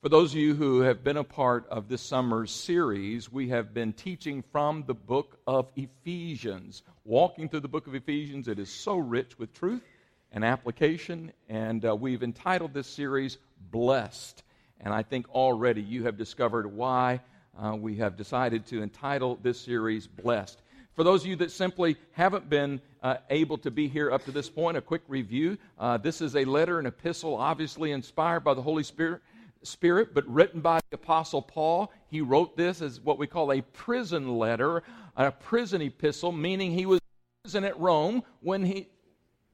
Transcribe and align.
For 0.00 0.08
those 0.08 0.32
of 0.32 0.38
you 0.38 0.54
who 0.54 0.82
have 0.82 1.02
been 1.02 1.16
a 1.16 1.24
part 1.24 1.66
of 1.70 1.88
this 1.88 2.00
summer's 2.00 2.52
series, 2.52 3.32
we 3.32 3.48
have 3.48 3.74
been 3.74 3.92
teaching 3.92 4.44
from 4.52 4.84
the 4.86 4.94
book 4.94 5.40
of 5.44 5.72
Ephesians. 5.74 6.84
Walking 7.04 7.48
through 7.48 7.60
the 7.60 7.68
book 7.68 7.88
of 7.88 7.96
Ephesians, 7.96 8.46
it 8.46 8.60
is 8.60 8.70
so 8.70 8.96
rich 8.96 9.36
with 9.40 9.52
truth 9.52 9.82
and 10.30 10.44
application, 10.44 11.32
and 11.48 11.84
uh, 11.84 11.96
we've 11.96 12.22
entitled 12.22 12.74
this 12.74 12.86
series 12.86 13.38
Blessed. 13.72 14.44
And 14.80 14.94
I 14.94 15.02
think 15.02 15.28
already 15.30 15.82
you 15.82 16.04
have 16.04 16.16
discovered 16.16 16.72
why 16.72 17.20
uh, 17.60 17.74
we 17.74 17.96
have 17.96 18.16
decided 18.16 18.66
to 18.66 18.80
entitle 18.80 19.36
this 19.42 19.58
series 19.58 20.06
Blessed. 20.06 20.62
For 20.94 21.02
those 21.02 21.22
of 21.22 21.26
you 21.26 21.36
that 21.36 21.50
simply 21.50 21.96
haven't 22.12 22.48
been 22.48 22.80
uh, 23.02 23.16
able 23.30 23.58
to 23.58 23.72
be 23.72 23.88
here 23.88 24.12
up 24.12 24.24
to 24.26 24.30
this 24.30 24.48
point, 24.48 24.76
a 24.76 24.80
quick 24.80 25.02
review. 25.08 25.58
Uh, 25.76 25.96
this 25.96 26.20
is 26.20 26.36
a 26.36 26.44
letter, 26.44 26.78
an 26.78 26.86
epistle, 26.86 27.34
obviously 27.34 27.90
inspired 27.90 28.44
by 28.44 28.54
the 28.54 28.62
Holy 28.62 28.84
Spirit 28.84 29.22
Spirit, 29.62 30.14
but 30.14 30.26
written 30.28 30.60
by 30.60 30.80
the 30.90 30.96
Apostle 30.96 31.42
Paul. 31.42 31.92
He 32.08 32.20
wrote 32.20 32.56
this 32.56 32.82
as 32.82 33.00
what 33.00 33.18
we 33.18 33.26
call 33.26 33.52
a 33.52 33.60
prison 33.60 34.38
letter, 34.38 34.82
a 35.16 35.30
prison 35.30 35.82
epistle, 35.82 36.32
meaning 36.32 36.72
he 36.72 36.86
was 36.86 36.98
in 36.98 37.42
prison 37.44 37.64
at 37.64 37.78
Rome 37.78 38.22
when 38.40 38.64
he 38.64 38.88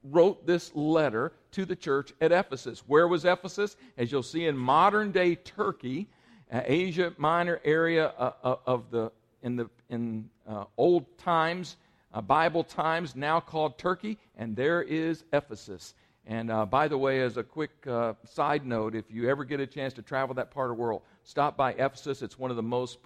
wrote 0.03 0.45
this 0.45 0.73
letter 0.75 1.33
to 1.51 1.65
the 1.65 1.75
church 1.75 2.13
at 2.21 2.31
Ephesus. 2.31 2.83
Where 2.87 3.07
was 3.07 3.25
Ephesus? 3.25 3.75
As 3.97 4.11
you'll 4.11 4.23
see 4.23 4.45
in 4.45 4.57
modern 4.57 5.11
day 5.11 5.35
Turkey, 5.35 6.07
uh, 6.51 6.61
Asia 6.65 7.13
Minor 7.17 7.59
area 7.63 8.13
uh, 8.17 8.33
uh, 8.43 8.55
of 8.65 8.91
the 8.91 9.11
in 9.41 9.55
the 9.55 9.69
in 9.89 10.29
old 10.77 11.17
times, 11.17 11.77
Bible 12.27 12.63
times, 12.63 13.15
now 13.15 13.39
called 13.39 13.77
Turkey, 13.77 14.17
and 14.37 14.55
there 14.55 14.81
is 14.81 15.23
Ephesus. 15.33 15.95
And 16.27 16.49
uh, 16.49 16.65
by 16.65 16.87
the 16.87 16.97
way, 16.97 17.21
as 17.21 17.37
a 17.37 17.43
quick 17.43 17.71
uh, 17.85 18.13
side 18.25 18.65
note, 18.65 18.95
if 18.95 19.11
you 19.11 19.29
ever 19.29 19.43
get 19.43 19.59
a 19.59 19.67
chance 19.67 19.93
to 19.93 20.01
travel 20.01 20.33
that 20.35 20.49
part 20.49 20.71
of 20.71 20.77
the 20.77 20.81
world, 20.81 21.03
stop 21.23 21.55
by 21.55 21.73
Ephesus. 21.73 22.23
It's 22.23 22.39
one 22.39 22.49
of 22.49 22.57
the 22.57 22.63
most 22.63 22.97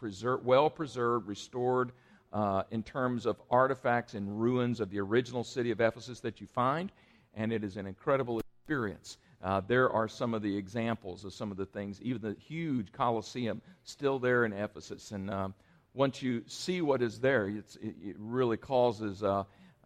well 0.43 0.69
preserved, 0.69 1.27
restored 1.27 1.91
uh, 2.31 2.63
in 2.71 2.81
terms 2.81 3.25
of 3.25 3.41
artifacts 3.51 4.13
and 4.13 4.39
ruins 4.39 4.79
of 4.79 4.89
the 4.89 4.99
original 4.99 5.43
city 5.43 5.71
of 5.71 5.81
Ephesus 5.81 6.21
that 6.21 6.39
you 6.39 6.47
find. 6.47 6.91
And 7.33 7.51
it 7.51 7.63
is 7.63 7.75
an 7.75 7.87
incredible 7.87 8.39
experience. 8.39 9.17
Uh, 9.43 9.61
there 9.67 9.89
are 9.89 10.07
some 10.07 10.33
of 10.33 10.41
the 10.41 10.55
examples 10.55 11.25
of 11.25 11.33
some 11.33 11.51
of 11.51 11.57
the 11.57 11.65
things, 11.65 12.01
even 12.01 12.21
the 12.21 12.35
huge 12.39 12.91
Colosseum 12.91 13.61
still 13.83 14.19
there 14.19 14.45
in 14.45 14.53
Ephesus. 14.53 15.11
And 15.11 15.29
um, 15.29 15.53
once 15.93 16.21
you 16.21 16.43
see 16.47 16.81
what 16.81 17.01
is 17.01 17.19
there, 17.19 17.47
it, 17.47 17.77
it 17.81 18.15
really 18.17 18.57
causes 18.57 19.23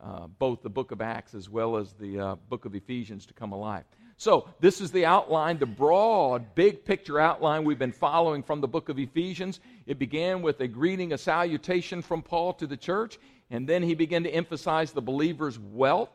uh, 0.03 0.27
both 0.27 0.61
the 0.61 0.69
book 0.69 0.91
of 0.91 1.01
Acts 1.01 1.33
as 1.33 1.49
well 1.49 1.77
as 1.77 1.93
the 1.93 2.19
uh, 2.19 2.35
book 2.49 2.65
of 2.65 2.75
Ephesians 2.75 3.25
to 3.27 3.33
come 3.33 3.51
alive. 3.51 3.85
So, 4.17 4.47
this 4.59 4.79
is 4.79 4.91
the 4.91 5.05
outline, 5.05 5.57
the 5.57 5.65
broad, 5.65 6.53
big 6.55 6.85
picture 6.85 7.19
outline 7.19 7.63
we've 7.63 7.79
been 7.79 7.91
following 7.91 8.43
from 8.43 8.61
the 8.61 8.67
book 8.67 8.89
of 8.89 8.99
Ephesians. 8.99 9.59
It 9.87 9.97
began 9.97 10.41
with 10.41 10.61
a 10.61 10.67
greeting, 10.67 11.13
a 11.13 11.17
salutation 11.17 12.01
from 12.01 12.21
Paul 12.21 12.53
to 12.53 12.67
the 12.67 12.77
church, 12.77 13.17
and 13.49 13.67
then 13.67 13.81
he 13.81 13.95
began 13.95 14.23
to 14.23 14.29
emphasize 14.29 14.91
the 14.91 15.01
believer's 15.01 15.57
wealth 15.57 16.11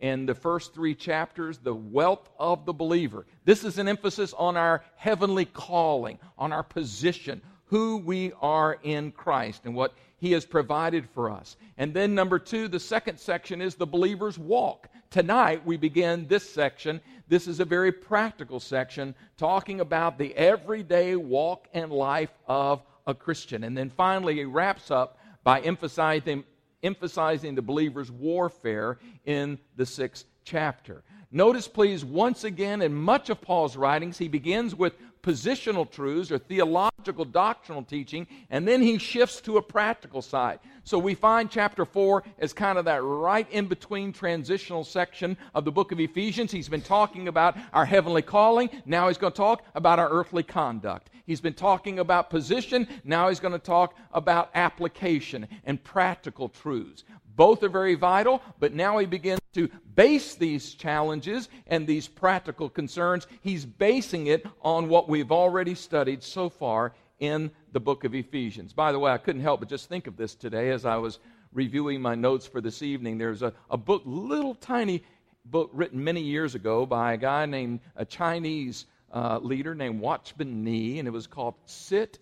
in 0.00 0.26
the 0.26 0.34
first 0.34 0.74
three 0.74 0.94
chapters, 0.94 1.58
the 1.58 1.74
wealth 1.74 2.28
of 2.38 2.64
the 2.64 2.72
believer. 2.72 3.26
This 3.44 3.64
is 3.64 3.78
an 3.78 3.86
emphasis 3.86 4.32
on 4.32 4.56
our 4.56 4.82
heavenly 4.96 5.44
calling, 5.44 6.18
on 6.38 6.52
our 6.52 6.64
position, 6.64 7.42
who 7.66 7.98
we 7.98 8.32
are 8.40 8.78
in 8.82 9.12
Christ, 9.12 9.62
and 9.64 9.74
what 9.74 9.94
he 10.22 10.30
has 10.30 10.46
provided 10.46 11.04
for 11.10 11.28
us. 11.28 11.56
And 11.76 11.92
then, 11.92 12.14
number 12.14 12.38
two, 12.38 12.68
the 12.68 12.78
second 12.78 13.18
section 13.18 13.60
is 13.60 13.74
the 13.74 13.88
believer's 13.88 14.38
walk. 14.38 14.88
Tonight, 15.10 15.66
we 15.66 15.76
begin 15.76 16.28
this 16.28 16.48
section. 16.48 17.00
This 17.26 17.48
is 17.48 17.58
a 17.58 17.64
very 17.64 17.90
practical 17.90 18.60
section 18.60 19.16
talking 19.36 19.80
about 19.80 20.18
the 20.18 20.32
everyday 20.36 21.16
walk 21.16 21.66
and 21.74 21.90
life 21.90 22.30
of 22.46 22.84
a 23.04 23.14
Christian. 23.14 23.64
And 23.64 23.76
then 23.76 23.90
finally, 23.90 24.36
he 24.36 24.44
wraps 24.44 24.92
up 24.92 25.18
by 25.42 25.58
emphasizing, 25.58 26.44
emphasizing 26.84 27.56
the 27.56 27.62
believer's 27.62 28.12
warfare 28.12 29.00
in 29.24 29.58
the 29.74 29.84
sixth 29.84 30.26
chapter. 30.44 31.02
Notice, 31.32 31.66
please, 31.66 32.04
once 32.04 32.44
again, 32.44 32.80
in 32.80 32.94
much 32.94 33.28
of 33.28 33.40
Paul's 33.40 33.76
writings, 33.76 34.18
he 34.18 34.28
begins 34.28 34.72
with 34.72 34.92
positional 35.22 35.90
truths 35.90 36.30
or 36.30 36.38
theological 36.38 37.24
doctrinal 37.24 37.82
teaching, 37.82 38.26
and 38.50 38.66
then 38.66 38.82
he 38.82 38.98
shifts 38.98 39.40
to 39.42 39.56
a 39.56 39.62
practical 39.62 40.22
side. 40.22 40.58
So 40.84 40.98
we 40.98 41.14
find 41.14 41.50
chapter 41.50 41.84
4 41.84 42.24
as 42.38 42.52
kind 42.52 42.78
of 42.78 42.86
that 42.86 43.02
right 43.02 43.48
in 43.50 43.66
between 43.66 44.12
transitional 44.12 44.84
section 44.84 45.36
of 45.54 45.64
the 45.64 45.72
book 45.72 45.92
of 45.92 46.00
Ephesians. 46.00 46.50
He's 46.50 46.68
been 46.68 46.82
talking 46.82 47.28
about 47.28 47.56
our 47.72 47.84
heavenly 47.84 48.22
calling. 48.22 48.68
Now 48.84 49.08
he's 49.08 49.18
going 49.18 49.32
to 49.32 49.36
talk 49.36 49.64
about 49.74 49.98
our 49.98 50.10
earthly 50.10 50.42
conduct. 50.42 51.10
He's 51.24 51.40
been 51.40 51.54
talking 51.54 52.00
about 52.00 52.30
position. 52.30 52.88
Now 53.04 53.28
he's 53.28 53.40
going 53.40 53.52
to 53.52 53.58
talk 53.60 53.96
about 54.12 54.50
application 54.54 55.46
and 55.64 55.82
practical 55.82 56.48
truths. 56.48 57.04
Both 57.36 57.62
are 57.62 57.68
very 57.68 57.94
vital, 57.94 58.42
but 58.58 58.74
now 58.74 58.98
he 58.98 59.06
begins 59.06 59.41
to 59.52 59.68
base 59.94 60.34
these 60.34 60.74
challenges 60.74 61.48
and 61.66 61.86
these 61.86 62.08
practical 62.08 62.68
concerns. 62.68 63.26
He's 63.40 63.64
basing 63.64 64.26
it 64.26 64.46
on 64.62 64.88
what 64.88 65.08
we've 65.08 65.32
already 65.32 65.74
studied 65.74 66.22
so 66.22 66.48
far 66.48 66.94
in 67.20 67.50
the 67.72 67.80
book 67.80 68.04
of 68.04 68.14
Ephesians. 68.14 68.72
By 68.72 68.92
the 68.92 68.98
way, 68.98 69.12
I 69.12 69.18
couldn't 69.18 69.42
help 69.42 69.60
but 69.60 69.68
just 69.68 69.88
think 69.88 70.06
of 70.06 70.16
this 70.16 70.34
today 70.34 70.70
as 70.70 70.84
I 70.84 70.96
was 70.96 71.18
reviewing 71.52 72.00
my 72.00 72.14
notes 72.14 72.46
for 72.46 72.60
this 72.60 72.82
evening. 72.82 73.18
There's 73.18 73.42
a, 73.42 73.52
a 73.70 73.76
book, 73.76 74.02
little 74.04 74.54
tiny 74.54 75.04
book 75.44 75.70
written 75.72 76.02
many 76.02 76.22
years 76.22 76.54
ago 76.54 76.86
by 76.86 77.12
a 77.12 77.16
guy 77.16 77.46
named 77.46 77.80
a 77.96 78.04
Chinese 78.04 78.86
uh, 79.12 79.38
leader 79.42 79.74
named 79.74 80.00
Watchman 80.00 80.64
Nee, 80.64 80.98
and 80.98 81.06
it 81.06 81.10
was 81.10 81.26
called 81.26 81.54
Sit, 81.66 82.18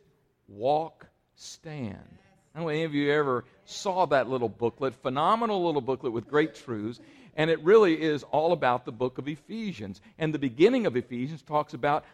Walk, 0.48 1.06
Stand. 1.36 2.18
I 2.54 2.58
don't 2.58 2.66
know 2.66 2.70
any 2.70 2.82
of 2.82 2.94
you 2.94 3.12
ever 3.12 3.44
saw 3.64 4.06
that 4.06 4.28
little 4.28 4.48
booklet, 4.48 4.94
phenomenal 4.96 5.64
little 5.64 5.80
booklet 5.80 6.12
with 6.12 6.28
great 6.28 6.54
truths. 6.54 6.98
And 7.40 7.50
it 7.50 7.64
really 7.64 7.98
is 7.98 8.22
all 8.24 8.52
about 8.52 8.84
the 8.84 8.92
book 8.92 9.16
of 9.16 9.26
Ephesians. 9.26 10.02
And 10.18 10.34
the 10.34 10.38
beginning 10.38 10.84
of 10.84 10.94
Ephesians 10.94 11.40
talks 11.40 11.72
about 11.72 12.04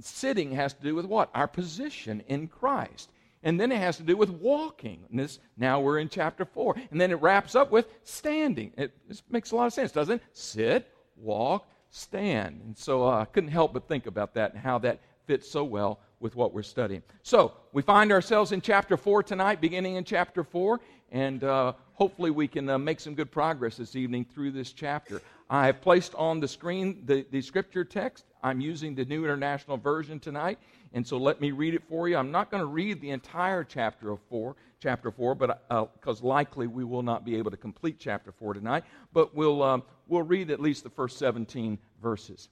sitting 0.00 0.52
has 0.52 0.74
to 0.74 0.80
do 0.80 0.94
with 0.94 1.06
what? 1.06 1.28
Our 1.34 1.48
position 1.48 2.22
in 2.28 2.46
Christ. 2.46 3.10
And 3.42 3.60
then 3.60 3.72
it 3.72 3.78
has 3.78 3.96
to 3.96 4.04
do 4.04 4.16
with 4.16 4.30
walking. 4.30 5.00
And 5.10 5.18
this, 5.18 5.40
now 5.56 5.80
we're 5.80 5.98
in 5.98 6.08
chapter 6.08 6.44
4. 6.44 6.76
And 6.92 7.00
then 7.00 7.10
it 7.10 7.16
wraps 7.16 7.56
up 7.56 7.72
with 7.72 7.88
standing. 8.04 8.74
It 8.76 8.92
this 9.08 9.24
makes 9.28 9.50
a 9.50 9.56
lot 9.56 9.66
of 9.66 9.72
sense, 9.72 9.90
doesn't 9.90 10.20
it? 10.20 10.22
Sit, 10.32 10.88
walk, 11.16 11.68
stand. 11.90 12.60
And 12.64 12.78
so 12.78 13.08
uh, 13.08 13.22
I 13.22 13.24
couldn't 13.24 13.50
help 13.50 13.72
but 13.72 13.88
think 13.88 14.06
about 14.06 14.34
that 14.34 14.52
and 14.52 14.62
how 14.62 14.78
that 14.78 15.00
fits 15.26 15.50
so 15.50 15.64
well 15.64 15.98
with 16.20 16.36
what 16.36 16.54
we're 16.54 16.62
studying. 16.62 17.02
So, 17.22 17.54
we 17.72 17.82
find 17.82 18.10
ourselves 18.10 18.52
in 18.52 18.62
chapter 18.62 18.96
4 18.96 19.22
tonight, 19.22 19.60
beginning 19.60 19.96
in 19.96 20.04
chapter 20.04 20.42
4, 20.42 20.80
and 21.12 21.44
uh, 21.44 21.72
hopefully 21.94 22.30
we 22.30 22.48
can 22.48 22.68
uh, 22.68 22.78
make 22.78 23.00
some 23.00 23.14
good 23.14 23.30
progress 23.30 23.76
this 23.76 23.96
evening 23.96 24.24
through 24.24 24.50
this 24.50 24.72
chapter. 24.72 25.22
I 25.48 25.66
have 25.66 25.80
placed 25.80 26.14
on 26.16 26.40
the 26.40 26.48
screen 26.48 27.02
the, 27.06 27.24
the 27.30 27.40
scripture 27.40 27.84
text. 27.84 28.24
I'm 28.42 28.60
using 28.60 28.94
the 28.94 29.04
New 29.04 29.24
International 29.24 29.76
Version 29.76 30.18
tonight, 30.18 30.58
and 30.92 31.06
so 31.06 31.16
let 31.16 31.40
me 31.40 31.50
read 31.52 31.74
it 31.74 31.82
for 31.88 32.08
you. 32.08 32.16
I'm 32.16 32.30
not 32.30 32.50
going 32.50 32.60
to 32.60 32.66
read 32.66 33.00
the 33.00 33.10
entire 33.10 33.64
chapter 33.64 34.10
of 34.10 34.20
4, 34.28 34.56
chapter 34.80 35.10
4, 35.10 35.34
but 35.34 35.68
because 35.94 36.22
uh, 36.22 36.26
likely 36.26 36.66
we 36.66 36.84
will 36.84 37.02
not 37.02 37.24
be 37.24 37.36
able 37.36 37.50
to 37.50 37.56
complete 37.56 37.96
chapter 37.98 38.32
4 38.32 38.54
tonight, 38.54 38.84
but 39.12 39.34
we'll, 39.34 39.62
um, 39.62 39.82
we'll 40.08 40.22
read 40.22 40.50
at 40.50 40.60
least 40.60 40.84
the 40.84 40.90
first 40.90 41.18
17 41.18 41.78
verses. 42.02 42.48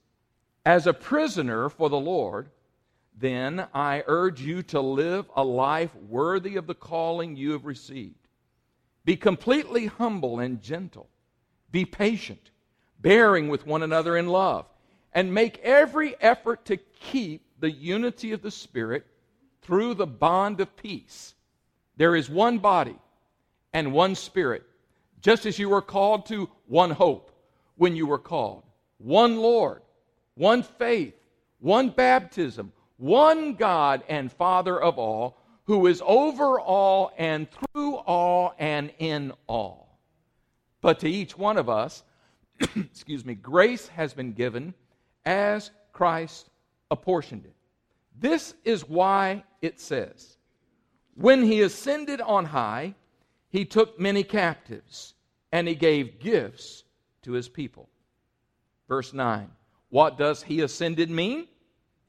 As 0.65 0.87
a 0.87 0.93
prisoner 0.93 1.69
for 1.69 1.89
the 1.89 1.99
Lord, 1.99 2.49
then 3.17 3.67
I 3.73 4.03
urge 4.07 4.41
you 4.41 4.63
to 4.63 4.81
live 4.81 5.29
a 5.35 5.43
life 5.43 5.95
worthy 5.95 6.55
of 6.55 6.67
the 6.67 6.73
calling 6.73 7.35
you 7.35 7.51
have 7.51 7.65
received. 7.65 8.24
Be 9.05 9.15
completely 9.15 9.85
humble 9.85 10.39
and 10.39 10.61
gentle. 10.61 11.07
Be 11.71 11.85
patient, 11.85 12.51
bearing 12.99 13.47
with 13.47 13.65
one 13.65 13.83
another 13.83 14.17
in 14.17 14.27
love, 14.27 14.65
and 15.13 15.33
make 15.33 15.59
every 15.59 16.19
effort 16.21 16.65
to 16.65 16.77
keep 16.77 17.45
the 17.59 17.71
unity 17.71 18.31
of 18.33 18.41
the 18.41 18.51
Spirit 18.51 19.05
through 19.61 19.93
the 19.93 20.07
bond 20.07 20.59
of 20.59 20.75
peace. 20.75 21.33
There 21.95 22.15
is 22.15 22.29
one 22.29 22.57
body 22.57 22.97
and 23.71 23.93
one 23.93 24.15
Spirit, 24.15 24.63
just 25.21 25.45
as 25.45 25.57
you 25.57 25.69
were 25.69 25.81
called 25.81 26.25
to 26.27 26.49
one 26.67 26.91
hope 26.91 27.31
when 27.77 27.95
you 27.95 28.07
were 28.07 28.19
called, 28.19 28.63
one 28.97 29.37
Lord, 29.37 29.81
one 30.33 30.63
faith, 30.63 31.15
one 31.59 31.89
baptism 31.89 32.71
one 32.97 33.55
God 33.55 34.03
and 34.07 34.31
Father 34.31 34.79
of 34.81 34.97
all, 34.97 35.37
who 35.65 35.87
is 35.87 36.01
over 36.05 36.59
all 36.59 37.11
and 37.17 37.47
through 37.51 37.95
all 37.95 38.53
and 38.57 38.91
in 38.99 39.33
all. 39.47 39.99
But 40.81 40.99
to 40.99 41.09
each 41.09 41.37
one 41.37 41.57
of 41.57 41.69
us, 41.69 42.03
excuse 42.75 43.25
me, 43.25 43.35
grace 43.35 43.87
has 43.89 44.13
been 44.13 44.33
given 44.33 44.73
as 45.25 45.71
Christ 45.91 46.49
apportioned 46.91 47.45
it. 47.45 47.55
This 48.17 48.53
is 48.63 48.87
why 48.87 49.43
it 49.61 49.79
says, 49.79 50.37
When 51.15 51.43
he 51.43 51.61
ascended 51.61 52.21
on 52.21 52.45
high, 52.45 52.95
he 53.49 53.65
took 53.65 53.99
many 53.99 54.23
captives 54.23 55.15
and 55.51 55.67
he 55.67 55.75
gave 55.75 56.19
gifts 56.19 56.83
to 57.23 57.31
his 57.31 57.49
people. 57.49 57.89
Verse 58.87 59.13
9. 59.13 59.49
What 59.89 60.17
does 60.17 60.43
he 60.43 60.61
ascended 60.61 61.09
mean? 61.09 61.47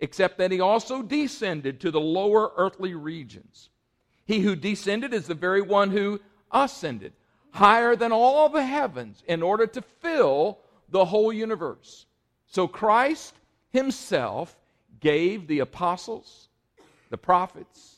Except 0.01 0.39
that 0.39 0.53
he 0.53 0.61
also 0.61 1.03
descended 1.03 1.81
to 1.81 1.91
the 1.91 2.01
lower 2.01 2.53
earthly 2.57 2.95
regions. 2.95 3.71
He 4.27 4.41
who 4.41 4.57
descended 4.57 5.15
is 5.15 5.27
the 5.27 5.35
very 5.35 5.63
one 5.63 5.91
who 5.91 6.21
ascended 6.51 7.13
higher 7.51 7.97
than 7.97 8.13
all 8.13 8.49
the 8.49 8.65
heavens 8.65 9.23
in 9.27 9.43
order 9.43 9.67
to 9.67 9.81
fill 9.81 10.59
the 10.91 11.07
whole 11.07 11.33
universe. 11.33 12.07
So 12.47 12.69
Christ 12.69 13.35
himself 13.71 14.57
gave 15.01 15.47
the 15.47 15.61
apostles, 15.61 16.49
the 17.11 17.17
prophets, 17.19 17.97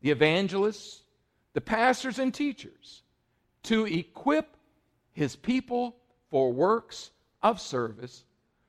the 0.00 0.10
evangelists, 0.10 1.02
the 1.52 1.60
pastors, 1.60 2.18
and 2.18 2.32
teachers 2.32 3.02
to 3.64 3.86
equip 3.86 4.56
his 5.12 5.36
people 5.36 5.96
for 6.30 6.52
works 6.52 7.10
of 7.42 7.60
service 7.60 8.24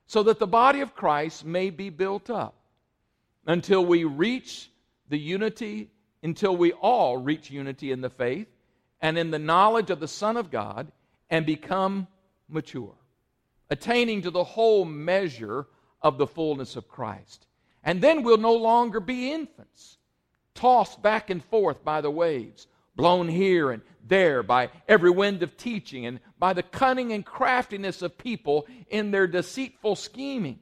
so 0.08 0.24
that 0.24 0.40
the 0.40 0.48
body 0.48 0.82
of 0.82 0.96
Christ 0.96 1.46
may 1.46 1.70
be 1.70 1.90
built 1.90 2.30
up 2.30 2.56
until 3.46 3.86
we 3.86 4.04
reach 4.04 4.72
the 5.10 5.18
unity, 5.18 5.92
until 6.22 6.56
we 6.56 6.72
all 6.74 7.18
reach 7.18 7.52
unity 7.52 7.92
in 7.92 8.02
the 8.02 8.10
faith 8.10 8.48
and 9.02 9.18
in 9.18 9.32
the 9.32 9.40
knowledge 9.40 9.90
of 9.90 10.00
the 10.00 10.08
Son 10.08 10.38
of 10.38 10.50
God 10.50 10.92
and 11.30 11.46
become 11.46 12.08
mature, 12.48 12.96
attaining 13.70 14.22
to 14.22 14.32
the 14.32 14.44
whole 14.44 14.86
measure 14.86 15.68
of 16.02 16.18
the 16.18 16.28
fullness 16.28 16.76
of 16.76 16.88
Christ. 16.88 17.48
And 17.84 18.02
then 18.02 18.24
we'll 18.24 18.38
no 18.38 18.56
longer 18.56 19.00
be 19.00 19.32
infants, 19.32 19.98
tossed 20.56 21.02
back 21.02 21.30
and 21.30 21.44
forth 21.44 21.84
by 21.84 22.02
the 22.02 22.12
waves, 22.12 22.68
blown 22.96 23.28
here 23.28 23.72
and 23.72 23.82
there 24.06 24.44
by 24.44 24.70
every 24.88 25.10
wind 25.10 25.44
of 25.44 25.58
teaching 25.58 26.06
and 26.06 26.20
by 26.40 26.54
the 26.54 26.64
cunning 26.64 27.12
and 27.14 27.26
craftiness 27.26 28.02
of 28.02 28.18
people 28.18 28.68
in 28.90 29.12
their 29.12 29.28
deceitful 29.28 29.96
scheming. 29.96 30.60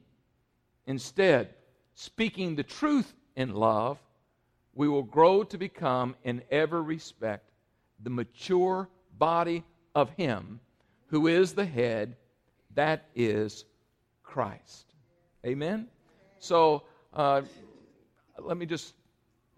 Instead, 0.86 1.54
speaking 1.94 2.54
the 2.54 2.62
truth 2.62 3.12
in 3.36 3.54
love, 3.54 3.98
we 4.74 4.88
will 4.88 5.02
grow 5.02 5.44
to 5.44 5.58
become, 5.58 6.16
in 6.24 6.42
every 6.50 6.80
respect, 6.80 7.50
the 8.02 8.10
mature 8.10 8.88
body 9.18 9.64
of 9.94 10.10
Him 10.10 10.60
who 11.12 11.26
is 11.26 11.52
the 11.52 11.64
head, 11.64 12.16
that 12.74 13.04
is 13.14 13.66
Christ. 14.22 14.86
Amen? 15.44 15.86
So 16.38 16.84
uh, 17.12 17.42
let 18.38 18.56
me 18.56 18.64
just 18.64 18.94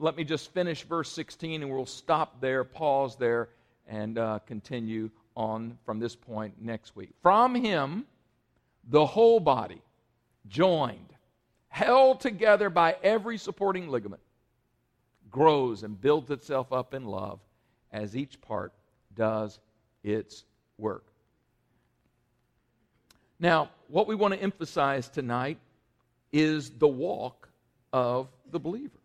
let 0.00 0.16
me 0.16 0.24
just 0.24 0.52
finish 0.52 0.82
verse 0.82 1.10
16 1.12 1.62
and 1.62 1.70
we'll 1.70 1.86
stop 1.86 2.40
there, 2.40 2.64
pause 2.64 3.14
there, 3.14 3.50
and 3.86 4.18
uh, 4.18 4.40
continue 4.44 5.08
on 5.36 5.78
from 5.86 6.00
this 6.00 6.16
point 6.16 6.54
next 6.60 6.96
week. 6.96 7.10
From 7.22 7.54
him, 7.54 8.04
the 8.88 9.06
whole 9.06 9.38
body, 9.38 9.80
joined, 10.48 11.13
held 11.74 12.20
together 12.20 12.70
by 12.70 12.94
every 13.02 13.36
supporting 13.36 13.88
ligament, 13.88 14.22
grows 15.28 15.82
and 15.82 16.00
builds 16.00 16.30
itself 16.30 16.72
up 16.72 16.94
in 16.94 17.04
love 17.04 17.40
as 17.90 18.16
each 18.16 18.40
part 18.40 18.72
does 19.16 19.58
its 20.04 20.44
work. 20.78 21.04
Now, 23.40 23.70
what 23.88 24.06
we 24.06 24.14
want 24.14 24.34
to 24.34 24.40
emphasize 24.40 25.08
tonight 25.08 25.58
is 26.32 26.70
the 26.70 26.86
walk 26.86 27.48
of 27.92 28.28
the 28.52 28.60
believer. 28.60 29.00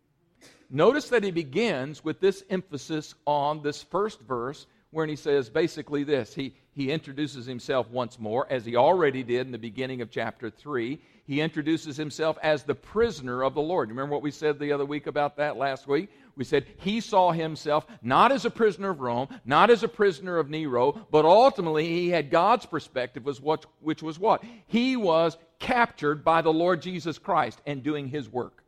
Notice 0.70 1.10
that 1.10 1.24
he 1.24 1.32
begins 1.32 2.04
with 2.04 2.20
this 2.20 2.44
emphasis 2.52 3.16
on 3.26 3.64
this 3.64 3.82
first 3.82 4.22
verse, 4.22 4.68
where 4.92 5.06
he 5.06 5.16
says 5.16 5.50
basically 5.50 6.04
this. 6.04 6.34
He, 6.34 6.56
he 6.72 6.92
introduces 6.92 7.46
himself 7.46 7.90
once 7.90 8.20
more, 8.20 8.48
as 8.50 8.66
he 8.66 8.76
already 8.76 9.24
did 9.24 9.46
in 9.46 9.52
the 9.52 9.58
beginning 9.58 10.02
of 10.02 10.10
chapter 10.10 10.50
3. 10.50 11.00
He 11.26 11.42
introduces 11.42 11.96
himself 11.96 12.40
as 12.42 12.64
the 12.64 12.74
prisoner 12.74 13.44
of 13.44 13.54
the 13.54 13.62
Lord. 13.62 13.90
Remember 13.90 14.14
what 14.14 14.24
we 14.24 14.32
said 14.32 14.58
the 14.58 14.72
other 14.72 14.86
week 14.86 15.06
about 15.06 15.38
that 15.38 15.58
last 15.58 15.88
week? 15.88 16.10
We 16.36 16.44
said 16.44 16.66
he 16.78 17.02
saw 17.02 17.32
himself 17.32 17.86
not 18.02 18.32
as 18.32 18.46
a 18.46 18.50
prisoner 18.50 18.90
of 18.90 19.02
Rome, 19.02 19.28
not 19.46 19.70
as 19.70 19.84
a 19.84 19.88
prisoner 19.88 20.38
of 20.38 20.50
Nero, 20.50 21.06
but 21.12 21.26
ultimately 21.26 21.86
he 21.86 22.10
had 22.10 22.32
God's 22.32 22.66
perspective, 22.66 23.26
was 23.26 23.42
what, 23.42 23.66
which 23.82 24.02
was 24.02 24.18
what? 24.18 24.44
He 24.68 24.96
was 24.96 25.38
captured 25.60 26.24
by 26.24 26.42
the 26.42 26.54
Lord 26.54 26.82
Jesus 26.82 27.20
Christ 27.20 27.62
and 27.68 27.84
doing 27.84 28.08
his 28.08 28.28
work. 28.30 28.64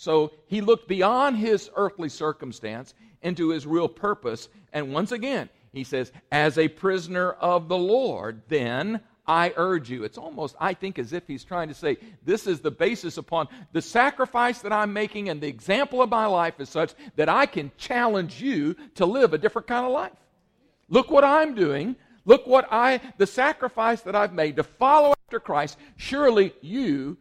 So 0.00 0.32
he 0.46 0.62
looked 0.62 0.88
beyond 0.88 1.36
his 1.36 1.68
earthly 1.76 2.08
circumstance 2.08 2.94
into 3.20 3.50
his 3.50 3.66
real 3.66 3.86
purpose. 3.86 4.48
And 4.72 4.94
once 4.94 5.12
again, 5.12 5.50
he 5.74 5.84
says, 5.84 6.10
As 6.32 6.56
a 6.56 6.68
prisoner 6.68 7.32
of 7.32 7.68
the 7.68 7.76
Lord, 7.76 8.40
then 8.48 9.00
I 9.26 9.52
urge 9.58 9.90
you. 9.90 10.04
It's 10.04 10.16
almost, 10.16 10.56
I 10.58 10.72
think, 10.72 10.98
as 10.98 11.12
if 11.12 11.26
he's 11.26 11.44
trying 11.44 11.68
to 11.68 11.74
say, 11.74 11.98
this 12.24 12.46
is 12.46 12.60
the 12.60 12.70
basis 12.70 13.18
upon 13.18 13.48
the 13.72 13.82
sacrifice 13.82 14.60
that 14.62 14.72
I'm 14.72 14.94
making, 14.94 15.28
and 15.28 15.38
the 15.38 15.48
example 15.48 16.00
of 16.00 16.08
my 16.08 16.24
life 16.24 16.58
is 16.60 16.70
such 16.70 16.94
that 17.16 17.28
I 17.28 17.44
can 17.44 17.70
challenge 17.76 18.40
you 18.40 18.76
to 18.94 19.04
live 19.04 19.34
a 19.34 19.38
different 19.38 19.68
kind 19.68 19.84
of 19.84 19.92
life. 19.92 20.16
Look 20.88 21.10
what 21.10 21.24
I'm 21.24 21.54
doing. 21.54 21.94
Look 22.24 22.46
what 22.46 22.66
I, 22.70 23.02
the 23.18 23.26
sacrifice 23.26 24.00
that 24.00 24.16
I've 24.16 24.32
made 24.32 24.56
to 24.56 24.62
follow 24.62 25.12
after 25.26 25.40
Christ. 25.40 25.76
Surely 25.98 26.54
you 26.62 27.18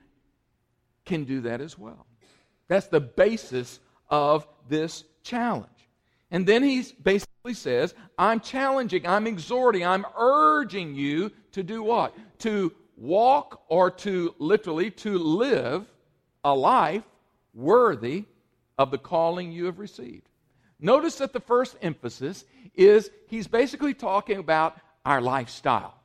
can 1.04 1.26
do 1.26 1.42
that 1.42 1.60
as 1.60 1.78
well. 1.78 2.06
That's 2.70 2.88
the 2.88 3.02
basis 3.02 3.82
of 4.10 4.48
this 4.70 5.04
challenge. 5.24 5.68
And 6.32 6.48
then 6.48 6.64
he 6.64 6.86
basically 7.04 7.56
says, 7.56 7.94
I'm 8.18 8.40
challenging, 8.40 9.06
I'm 9.06 9.28
exhorting, 9.28 9.86
I'm 9.86 10.06
urging 10.18 10.96
you 10.96 11.32
to 11.52 11.64
do 11.64 11.84
what? 11.84 12.16
To 12.40 12.72
walk 12.96 13.64
or 13.68 13.92
to 13.92 14.36
literally 14.38 14.92
to 14.92 15.18
live 15.18 15.86
a 16.44 16.54
life 16.54 17.04
worthy 17.54 18.26
of 18.78 18.92
the 18.92 18.98
calling 18.98 19.52
you 19.52 19.66
have 19.66 19.80
received. 19.80 20.30
Notice 20.80 21.16
that 21.16 21.34
the 21.34 21.40
first 21.40 21.76
emphasis 21.82 22.46
is 22.76 23.10
he's 23.28 23.48
basically 23.48 23.94
talking 23.94 24.38
about 24.38 24.78
our 25.06 25.22
lifestyle, 25.22 25.96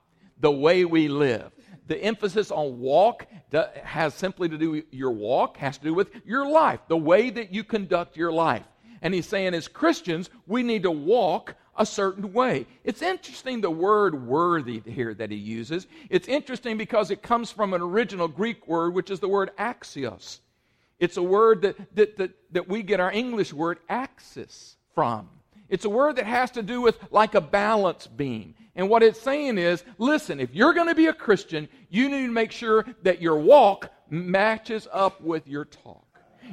the 0.40 0.50
way 0.50 0.84
we 0.84 1.08
live. 1.08 1.52
The 1.86 2.02
emphasis 2.02 2.50
on 2.50 2.78
walk 2.78 3.26
has 3.82 4.14
simply 4.14 4.48
to 4.48 4.56
do 4.56 4.70
with 4.70 4.84
your 4.90 5.10
walk, 5.10 5.58
has 5.58 5.78
to 5.78 5.84
do 5.84 5.94
with 5.94 6.08
your 6.24 6.48
life, 6.48 6.80
the 6.88 6.96
way 6.96 7.30
that 7.30 7.52
you 7.52 7.62
conduct 7.62 8.16
your 8.16 8.32
life. 8.32 8.64
And 9.02 9.12
he's 9.12 9.28
saying, 9.28 9.52
as 9.54 9.68
Christians, 9.68 10.30
we 10.46 10.62
need 10.62 10.84
to 10.84 10.90
walk 10.90 11.56
a 11.76 11.84
certain 11.84 12.32
way. 12.32 12.66
It's 12.84 13.02
interesting 13.02 13.60
the 13.60 13.70
word 13.70 14.26
worthy 14.26 14.80
here 14.86 15.12
that 15.14 15.30
he 15.30 15.36
uses. 15.36 15.86
It's 16.08 16.28
interesting 16.28 16.78
because 16.78 17.10
it 17.10 17.22
comes 17.22 17.50
from 17.50 17.74
an 17.74 17.82
original 17.82 18.28
Greek 18.28 18.66
word, 18.66 18.94
which 18.94 19.10
is 19.10 19.20
the 19.20 19.28
word 19.28 19.50
axios. 19.58 20.38
It's 20.98 21.16
a 21.16 21.22
word 21.22 21.62
that, 21.62 21.96
that, 21.96 22.16
that, 22.16 22.30
that 22.52 22.68
we 22.68 22.82
get 22.82 23.00
our 23.00 23.12
English 23.12 23.52
word 23.52 23.78
axis 23.88 24.76
from. 24.94 25.28
It's 25.68 25.84
a 25.84 25.90
word 25.90 26.16
that 26.16 26.26
has 26.26 26.50
to 26.52 26.62
do 26.62 26.80
with 26.80 26.98
like 27.10 27.34
a 27.34 27.40
balance 27.40 28.06
beam. 28.06 28.54
And 28.76 28.88
what 28.88 29.02
it's 29.02 29.20
saying 29.20 29.58
is 29.58 29.84
listen, 29.98 30.40
if 30.40 30.54
you're 30.54 30.74
going 30.74 30.88
to 30.88 30.94
be 30.94 31.06
a 31.06 31.12
Christian, 31.12 31.68
you 31.88 32.08
need 32.08 32.26
to 32.26 32.32
make 32.32 32.52
sure 32.52 32.84
that 33.02 33.22
your 33.22 33.36
walk 33.36 33.90
matches 34.10 34.86
up 34.92 35.20
with 35.20 35.46
your 35.46 35.64
talk. 35.64 36.04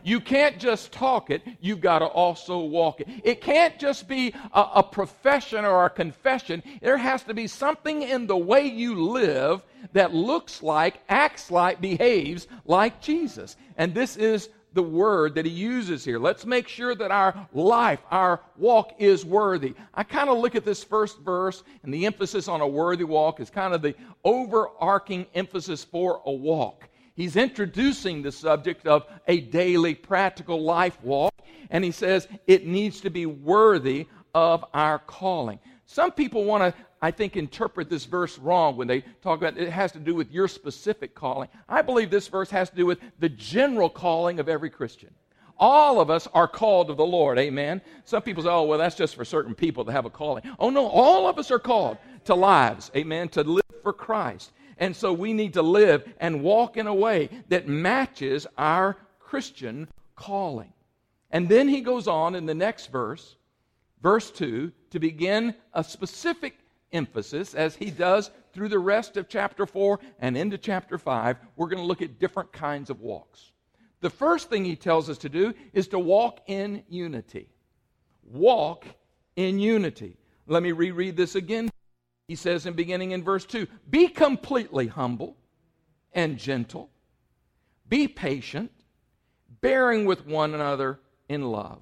You 0.04 0.20
can't 0.20 0.58
just 0.58 0.92
talk 0.92 1.30
it, 1.30 1.44
you've 1.60 1.82
got 1.82 2.00
to 2.00 2.06
also 2.06 2.60
walk 2.60 3.02
it. 3.02 3.08
It 3.24 3.42
can't 3.42 3.78
just 3.78 4.08
be 4.08 4.34
a, 4.54 4.68
a, 4.76 4.84
profession 4.84 5.66
or 5.66 5.86
a 5.86 5.90
confession. 5.90 6.64
There 6.82 6.98
has 6.98 7.24
to 7.24 7.34
be 7.34 7.48
something 7.48 8.02
in 8.02 8.26
the 8.26 8.38
way 8.38 8.68
you 8.68 9.10
live 9.10 9.64
that 9.94 10.14
looks 10.14 10.64
like, 10.64 11.02
acts 11.10 11.52
like, 11.52 11.82
behaves 11.82 12.48
like 12.66 13.02
Jesus. 13.02 13.58
And 13.78 13.94
this 13.94 14.18
is 14.18 14.50
the 14.74 14.84
word 14.84 15.36
that 15.36 15.46
he 15.46 15.52
uses 15.52 16.06
here. 16.06 16.20
Let's 16.20 16.46
make 16.46 16.68
sure 16.68 16.96
that 16.96 17.12
our 17.12 17.48
life, 17.54 18.00
our 18.10 18.42
walk 18.58 18.94
is 19.00 19.26
worthy. 19.26 19.74
I 19.94 20.04
kind 20.04 20.30
of 20.30 20.38
look 20.38 20.56
at 20.56 20.66
this 20.66 20.84
first 20.84 21.20
verse, 21.20 21.64
and 21.84 21.94
the 21.94 22.06
emphasis 22.06 22.48
on 22.48 22.62
a 22.62 22.68
worthy 22.68 23.04
walk 23.04 23.40
is 23.40 23.50
kind 23.50 23.74
of 23.74 23.82
the 23.82 23.96
overarching 24.24 25.26
emphasis 25.34 25.84
for 25.84 26.22
a 26.26 26.32
walk 26.32 26.88
he's 27.16 27.36
introducing 27.36 28.22
the 28.22 28.32
subject 28.32 28.88
of 28.88 29.06
a 29.28 29.42
daily 29.42 29.94
practical 29.94 30.62
life 30.62 30.98
walk, 31.04 31.34
and 31.70 31.84
he 31.84 31.92
says 31.92 32.28
it 32.48 32.66
needs 32.66 33.02
to 33.02 33.10
be 33.10 33.26
worthy 33.26 34.08
of 34.34 34.66
our 34.74 35.00
calling. 35.00 35.60
Some 35.92 36.14
people 36.14 36.46
want 36.46 36.64
to, 36.64 36.82
I 37.02 37.12
think, 37.12 37.36
interpret 37.36 37.90
this 37.90 38.06
verse 38.06 38.40
wrong 38.40 38.78
when 38.78 38.88
they 38.88 39.02
talk 39.22 39.38
about 39.38 39.58
it 39.58 39.70
has 39.70 39.92
to 39.92 40.00
do 40.00 40.16
with 40.16 40.32
your 40.32 40.48
specific 40.48 41.14
calling. 41.14 41.50
I 41.68 41.82
believe 41.82 42.10
this 42.10 42.30
verse 42.30 42.50
has 42.52 42.70
to 42.70 42.76
do 42.78 42.86
with 42.86 43.00
the 43.20 43.28
general 43.28 43.90
calling 43.90 44.40
of 44.40 44.48
every 44.48 44.70
Christian. 44.70 45.10
All 45.58 46.00
of 46.00 46.10
us 46.10 46.30
are 46.34 46.48
called 46.48 46.90
of 46.90 46.96
the 46.96 47.06
Lord, 47.06 47.38
amen. 47.38 47.82
Some 48.06 48.22
people 48.22 48.42
say, 48.42 48.50
oh, 48.50 48.64
well, 48.64 48.80
that's 48.80 48.96
just 48.96 49.18
for 49.18 49.26
certain 49.26 49.54
people 49.54 49.84
to 49.84 49.92
have 49.92 50.06
a 50.06 50.10
calling. 50.10 50.44
Oh, 50.60 50.70
no, 50.70 50.88
all 50.88 51.28
of 51.28 51.38
us 51.38 51.52
are 51.52 51.60
called 51.60 51.98
to 52.24 52.36
lives, 52.36 52.90
amen, 52.96 53.28
to 53.30 53.44
live 53.44 53.66
for 53.84 53.92
Christ. 53.92 54.54
And 54.78 54.96
so 54.96 55.12
we 55.12 55.34
need 55.34 55.56
to 55.56 55.62
live 55.62 56.08
and 56.22 56.42
walk 56.42 56.78
in 56.78 56.88
a 56.88 56.96
way 56.96 57.28
that 57.50 57.68
matches 57.68 58.48
our 58.58 58.96
Christian 59.20 59.90
calling. 60.16 60.72
And 61.32 61.50
then 61.50 61.68
he 61.68 61.82
goes 61.82 62.08
on 62.08 62.36
in 62.36 62.46
the 62.46 62.56
next 62.56 62.88
verse, 62.94 63.36
verse 64.02 64.32
2, 64.32 64.72
to 64.92 65.00
begin 65.00 65.56
a 65.74 65.84
specific 65.84 66.58
emphasis 66.92 67.54
as 67.54 67.76
he 67.76 67.90
does 67.90 68.32
through 68.54 68.70
the 68.70 68.80
rest 68.80 69.18
of 69.18 69.30
chapter 69.30 69.66
4 69.66 70.00
and 70.20 70.38
into 70.38 70.58
chapter 70.58 70.98
5. 70.98 71.38
We're 71.56 71.68
going 71.68 71.78
to 71.82 71.86
look 71.86 72.02
at 72.02 72.20
different 72.20 72.52
kinds 72.52 72.90
of 72.90 73.02
walks. 73.02 73.52
The 74.02 74.10
first 74.10 74.50
thing 74.50 74.66
he 74.66 74.76
tells 74.76 75.10
us 75.10 75.18
to 75.20 75.30
do 75.30 75.54
is 75.74 75.88
to 75.90 76.00
walk 76.00 76.42
in 76.48 76.84
unity. 76.90 77.48
Walk 78.24 78.86
in 79.36 79.60
unity. 79.60 80.18
Let 80.48 80.64
me 80.64 80.72
reread 80.72 81.16
this 81.16 81.36
again. 81.36 81.70
He 82.28 82.36
says 82.36 82.66
in 82.66 82.74
beginning 82.74 83.12
in 83.12 83.24
verse 83.24 83.46
2 83.46 83.68
Be 83.90 84.08
completely 84.08 84.88
humble 84.88 85.38
and 86.14 86.38
gentle, 86.38 86.90
be 87.88 88.08
patient, 88.08 88.72
bearing 89.62 90.06
with 90.06 90.26
one 90.26 90.54
another 90.54 91.00
in 91.30 91.44
love, 91.44 91.82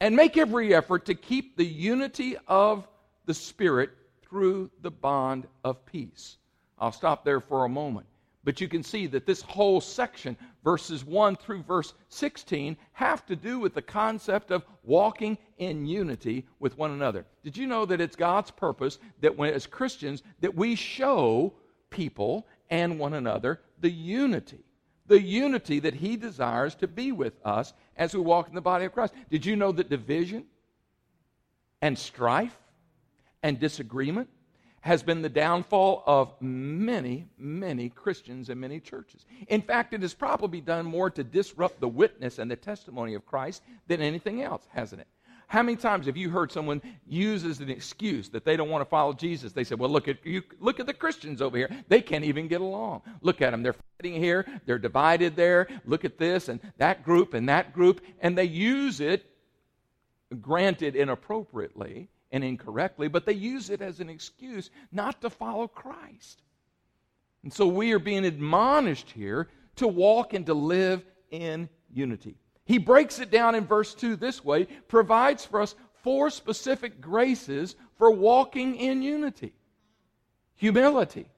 and 0.00 0.14
make 0.14 0.36
every 0.36 0.74
effort 0.74 1.06
to 1.06 1.14
keep 1.14 1.56
the 1.56 1.64
unity 1.64 2.36
of 2.46 2.86
the 3.24 3.34
Spirit 3.34 3.90
through 4.22 4.70
the 4.82 4.90
bond 4.90 5.46
of 5.64 5.84
peace. 5.86 6.36
I'll 6.78 6.92
stop 6.92 7.24
there 7.24 7.40
for 7.40 7.64
a 7.64 7.68
moment. 7.68 8.06
But 8.44 8.60
you 8.60 8.68
can 8.68 8.84
see 8.84 9.08
that 9.08 9.26
this 9.26 9.42
whole 9.42 9.80
section, 9.80 10.36
verses 10.62 11.04
1 11.04 11.34
through 11.34 11.64
verse 11.64 11.94
16, 12.10 12.76
have 12.92 13.26
to 13.26 13.34
do 13.34 13.58
with 13.58 13.74
the 13.74 13.82
concept 13.82 14.52
of 14.52 14.64
walking 14.84 15.36
in 15.58 15.84
unity 15.84 16.46
with 16.60 16.78
one 16.78 16.92
another. 16.92 17.26
Did 17.42 17.56
you 17.56 17.66
know 17.66 17.84
that 17.86 18.00
it's 18.00 18.14
God's 18.14 18.52
purpose 18.52 18.98
that 19.20 19.36
when, 19.36 19.52
as 19.52 19.66
Christians, 19.66 20.22
that 20.40 20.54
we 20.54 20.76
show 20.76 21.54
people 21.90 22.46
and 22.70 23.00
one 23.00 23.14
another 23.14 23.60
the 23.80 23.90
unity, 23.90 24.64
the 25.08 25.20
unity 25.20 25.80
that 25.80 25.94
He 25.94 26.16
desires 26.16 26.74
to 26.76 26.88
be 26.88 27.12
with 27.12 27.34
us 27.44 27.72
as 27.96 28.14
we 28.14 28.20
walk 28.20 28.48
in 28.48 28.54
the 28.54 28.60
body 28.60 28.84
of 28.84 28.92
Christ? 28.92 29.14
Did 29.30 29.44
you 29.44 29.56
know 29.56 29.72
that 29.72 29.90
division 29.90 30.46
and 31.82 31.98
strife 31.98 32.56
and 33.42 33.60
disagreement 33.60 34.28
has 34.86 35.02
been 35.02 35.20
the 35.20 35.28
downfall 35.28 36.04
of 36.06 36.32
many, 36.40 37.26
many 37.36 37.88
Christians 37.88 38.50
and 38.50 38.60
many 38.60 38.78
churches. 38.78 39.26
In 39.48 39.60
fact, 39.60 39.92
it 39.92 40.00
has 40.02 40.14
probably 40.14 40.60
done 40.60 40.86
more 40.86 41.10
to 41.10 41.24
disrupt 41.24 41.80
the 41.80 41.88
witness 41.88 42.38
and 42.38 42.48
the 42.48 42.54
testimony 42.54 43.14
of 43.14 43.26
Christ 43.26 43.64
than 43.88 44.00
anything 44.00 44.42
else, 44.42 44.64
hasn't 44.70 45.00
it? 45.00 45.08
How 45.48 45.62
many 45.62 45.76
times 45.76 46.06
have 46.06 46.16
you 46.16 46.30
heard 46.30 46.50
someone 46.50 46.82
use 47.06 47.44
as 47.44 47.60
an 47.60 47.70
excuse 47.70 48.28
that 48.30 48.44
they 48.44 48.56
don't 48.56 48.68
want 48.68 48.82
to 48.82 48.90
follow 48.90 49.12
Jesus? 49.12 49.52
They 49.52 49.64
say, 49.64 49.76
"Well, 49.76 49.90
look 49.90 50.08
at 50.08 50.24
you. 50.26 50.42
Look 50.58 50.80
at 50.80 50.86
the 50.86 50.94
Christians 50.94 51.40
over 51.40 51.56
here. 51.56 51.70
They 51.88 52.02
can't 52.02 52.24
even 52.24 52.48
get 52.48 52.60
along. 52.60 53.02
Look 53.22 53.40
at 53.40 53.52
them. 53.52 53.62
They're 53.62 53.76
fighting 53.98 54.20
here. 54.20 54.44
They're 54.64 54.78
divided 54.78 55.36
there. 55.36 55.68
Look 55.84 56.04
at 56.04 56.18
this 56.18 56.48
and 56.48 56.60
that 56.78 57.04
group 57.04 57.32
and 57.32 57.48
that 57.48 57.72
group." 57.72 58.00
And 58.20 58.36
they 58.36 58.44
use 58.44 59.00
it, 59.00 59.24
granted 60.40 60.96
inappropriately, 60.96 62.08
and 62.32 62.42
incorrectly, 62.42 63.06
but 63.08 63.24
they 63.24 63.32
use 63.32 63.70
it 63.70 63.80
as 63.80 64.00
an 64.00 64.10
excuse 64.10 64.70
not 64.90 65.22
to 65.22 65.30
follow 65.30 65.68
Christ. 65.68 66.42
And 67.44 67.52
so 67.52 67.68
we 67.68 67.92
are 67.92 68.00
being 68.00 68.24
admonished 68.24 69.12
here 69.12 69.48
to 69.76 69.86
walk 69.86 70.34
and 70.34 70.44
to 70.46 70.54
live 70.54 71.04
in 71.30 71.68
unity. 71.92 72.36
He 72.66 72.78
breaks 72.78 73.20
it 73.20 73.30
down 73.30 73.54
in 73.54 73.64
verse 73.64 73.94
2 73.94 74.16
this 74.16 74.44
way 74.44 74.64
provides 74.88 75.46
for 75.46 75.62
us 75.62 75.74
four 76.02 76.30
specific 76.30 77.00
graces 77.00 77.76
for 77.96 78.10
walking 78.10 78.76
in 78.76 79.02
unity. 79.02 79.54
Humility. 80.56 81.28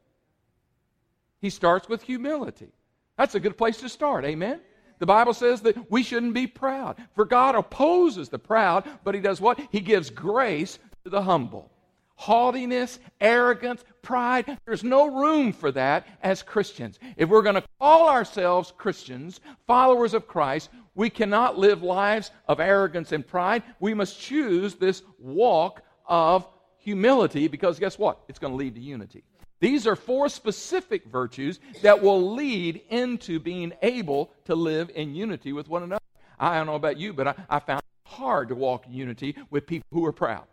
He 1.40 1.50
starts 1.50 1.88
with 1.88 2.02
humility. 2.02 2.72
That's 3.16 3.34
a 3.34 3.40
good 3.40 3.58
place 3.58 3.76
to 3.78 3.88
start. 3.88 4.24
Amen. 4.24 4.60
The 4.98 5.06
Bible 5.06 5.34
says 5.34 5.60
that 5.62 5.90
we 5.90 6.02
shouldn't 6.02 6.34
be 6.34 6.46
proud. 6.46 6.96
For 7.14 7.24
God 7.24 7.54
opposes 7.54 8.28
the 8.28 8.38
proud, 8.38 8.84
but 9.04 9.14
He 9.14 9.20
does 9.20 9.40
what? 9.40 9.60
He 9.70 9.80
gives 9.80 10.10
grace 10.10 10.78
to 11.04 11.10
the 11.10 11.22
humble. 11.22 11.70
Haughtiness, 12.20 12.98
arrogance, 13.20 13.84
pride, 14.02 14.58
there's 14.66 14.82
no 14.82 15.06
room 15.06 15.52
for 15.52 15.70
that 15.70 16.04
as 16.20 16.42
Christians. 16.42 16.98
If 17.16 17.28
we're 17.28 17.42
going 17.42 17.54
to 17.54 17.64
call 17.78 18.08
ourselves 18.08 18.72
Christians, 18.76 19.38
followers 19.68 20.14
of 20.14 20.26
Christ, 20.26 20.68
we 20.96 21.10
cannot 21.10 21.58
live 21.58 21.84
lives 21.84 22.32
of 22.48 22.58
arrogance 22.58 23.12
and 23.12 23.24
pride. 23.24 23.62
We 23.78 23.94
must 23.94 24.20
choose 24.20 24.74
this 24.74 25.02
walk 25.20 25.82
of 26.06 26.44
humility 26.78 27.46
because 27.46 27.78
guess 27.78 27.96
what? 28.00 28.18
It's 28.28 28.40
going 28.40 28.52
to 28.52 28.56
lead 28.56 28.74
to 28.74 28.80
unity. 28.80 29.22
These 29.60 29.86
are 29.86 29.94
four 29.94 30.28
specific 30.28 31.06
virtues 31.06 31.60
that 31.82 32.02
will 32.02 32.34
lead 32.34 32.80
into 32.88 33.38
being 33.38 33.72
able 33.80 34.32
to 34.46 34.56
live 34.56 34.90
in 34.92 35.14
unity 35.14 35.52
with 35.52 35.68
one 35.68 35.84
another. 35.84 36.02
I 36.40 36.56
don't 36.56 36.66
know 36.66 36.74
about 36.74 36.96
you, 36.96 37.12
but 37.12 37.28
I, 37.28 37.34
I 37.48 37.60
found 37.60 37.78
it 37.78 38.10
hard 38.10 38.48
to 38.48 38.56
walk 38.56 38.88
in 38.88 38.92
unity 38.92 39.36
with 39.50 39.68
people 39.68 39.86
who 39.92 40.04
are 40.04 40.12
proud. 40.12 40.46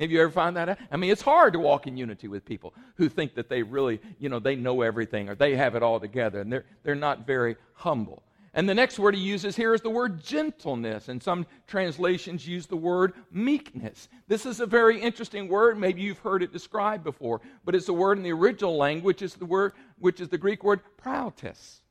Have 0.00 0.10
you 0.10 0.20
ever 0.20 0.30
found 0.30 0.56
that 0.56 0.68
out? 0.68 0.78
I 0.90 0.96
mean, 0.96 1.10
it's 1.10 1.22
hard 1.22 1.52
to 1.52 1.58
walk 1.58 1.86
in 1.86 1.96
unity 1.96 2.28
with 2.28 2.44
people 2.44 2.74
who 2.96 3.08
think 3.08 3.34
that 3.34 3.48
they 3.48 3.62
really, 3.62 4.00
you 4.18 4.28
know, 4.28 4.38
they 4.38 4.56
know 4.56 4.82
everything 4.82 5.28
or 5.28 5.34
they 5.34 5.56
have 5.56 5.74
it 5.74 5.82
all 5.82 6.00
together 6.00 6.40
and 6.40 6.52
they're, 6.52 6.64
they're 6.82 6.94
not 6.94 7.26
very 7.26 7.56
humble. 7.74 8.22
And 8.56 8.68
the 8.68 8.74
next 8.74 9.00
word 9.00 9.16
he 9.16 9.20
uses 9.20 9.56
here 9.56 9.74
is 9.74 9.80
the 9.80 9.90
word 9.90 10.22
gentleness. 10.22 11.08
And 11.08 11.20
some 11.20 11.44
translations 11.66 12.46
use 12.46 12.66
the 12.66 12.76
word 12.76 13.12
meekness. 13.32 14.08
This 14.28 14.46
is 14.46 14.60
a 14.60 14.66
very 14.66 15.00
interesting 15.00 15.48
word. 15.48 15.76
Maybe 15.76 16.02
you've 16.02 16.20
heard 16.20 16.42
it 16.42 16.52
described 16.52 17.02
before, 17.02 17.40
but 17.64 17.74
it's 17.74 17.88
a 17.88 17.92
word 17.92 18.16
in 18.16 18.24
the 18.24 18.32
original 18.32 18.76
language, 18.76 19.22
is 19.22 19.34
the 19.34 19.44
word, 19.44 19.72
which 19.98 20.20
is 20.20 20.28
the 20.28 20.38
Greek 20.38 20.62
word 20.62 20.80
prautes, 20.96 21.82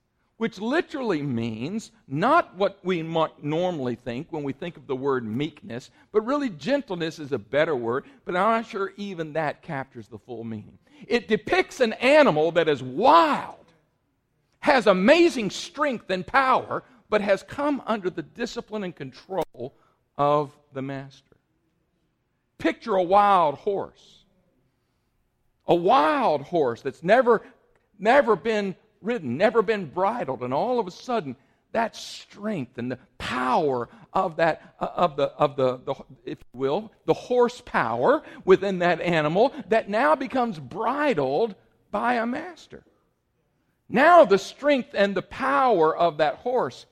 which 0.43 0.59
literally 0.59 1.21
means 1.21 1.91
not 2.05 2.53
what 2.57 2.77
we 2.83 3.01
might 3.01 3.41
normally 3.41 3.95
think 3.95 4.27
when 4.29 4.43
we 4.43 4.51
think 4.51 4.75
of 4.75 4.85
the 4.87 4.95
word 4.95 5.23
meekness, 5.25 5.89
but 6.11 6.19
really 6.25 6.49
gentleness 6.49 7.17
is 7.17 7.31
a 7.31 7.39
better 7.39 7.77
word, 7.77 8.03
but 8.25 8.35
I'm 8.35 8.61
not 8.61 8.67
sure 8.67 8.91
even 8.97 9.31
that 9.31 9.61
captures 9.61 10.09
the 10.09 10.19
full 10.19 10.43
meaning. 10.43 10.77
It 11.07 11.29
depicts 11.29 11.79
an 11.79 11.93
animal 11.93 12.51
that 12.51 12.67
is 12.67 12.83
wild 12.83 13.55
has 14.59 14.85
amazing 14.85 15.49
strength 15.49 16.09
and 16.09 16.27
power, 16.27 16.83
but 17.09 17.21
has 17.21 17.41
come 17.43 17.81
under 17.85 18.09
the 18.09 18.23
discipline 18.23 18.83
and 18.83 18.93
control 18.93 19.73
of 20.17 20.51
the 20.73 20.81
master. 20.81 21.37
Picture 22.57 22.95
a 22.95 23.01
wild 23.01 23.55
horse. 23.55 24.25
A 25.67 25.75
wild 25.75 26.41
horse 26.41 26.81
that's 26.81 27.01
never, 27.01 27.43
never 27.97 28.35
been 28.35 28.75
ridden, 29.03 29.37
never 29.37 29.61
been 29.61 29.85
bridled, 29.85 30.41
and 30.41 30.53
all 30.53 30.79
of 30.79 30.87
a 30.87 30.91
sudden, 30.91 31.35
that 31.71 31.95
strength 31.95 32.77
and 32.77 32.91
the 32.91 32.99
power 33.17 33.89
of 34.13 34.37
that 34.37 34.75
uh, 34.79 34.89
of 34.95 35.15
the 35.15 35.25
of 35.33 35.55
the, 35.55 35.77
the 35.85 35.95
if 36.23 36.37
you 36.39 36.59
will 36.59 36.91
the 37.05 37.13
horsepower 37.13 38.21
within 38.45 38.79
that 38.79 39.01
animal 39.01 39.53
that 39.69 39.89
now 39.89 40.15
becomes 40.15 40.59
bridled 40.59 41.55
by 41.89 42.15
a 42.15 42.25
master 42.25 42.83
now, 43.93 44.25
the 44.25 44.39
strength 44.39 44.89
and 44.95 45.15
the 45.15 45.21
power 45.21 45.95
of 45.95 46.17
that 46.17 46.37
horse 46.37 46.87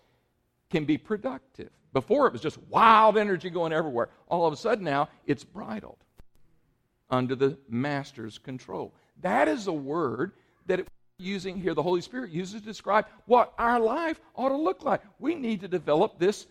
can 0.69 0.85
be 0.85 0.99
productive. 0.99 1.69
Before, 1.93 2.27
it 2.27 2.33
was 2.33 2.41
just 2.41 2.59
wild 2.69 3.17
energy 3.17 3.49
going 3.49 3.73
everywhere. 3.73 4.09
All 4.29 4.45
of 4.45 4.53
a 4.53 4.57
sudden, 4.57 4.85
now 4.85 5.09
it's 5.25 5.43
bridled 5.43 5.97
under 7.09 7.35
the 7.35 7.57
master's 7.67 8.37
control. 8.37 8.93
That 9.21 9.47
is 9.47 9.65
a 9.65 9.73
word 9.73 10.33
that 10.67 10.81
it, 10.81 10.87
using 11.21 11.57
here, 11.57 11.73
the 11.73 11.83
Holy 11.83 12.01
Spirit 12.01 12.31
uses 12.31 12.61
to 12.61 12.67
describe 12.67 13.05
what 13.25 13.53
our 13.57 13.79
life 13.79 14.19
ought 14.35 14.49
to 14.49 14.57
look 14.57 14.83
like. 14.83 15.01
We 15.19 15.35
need 15.35 15.61
to 15.61 15.67
develop 15.67 16.19
this 16.19 16.47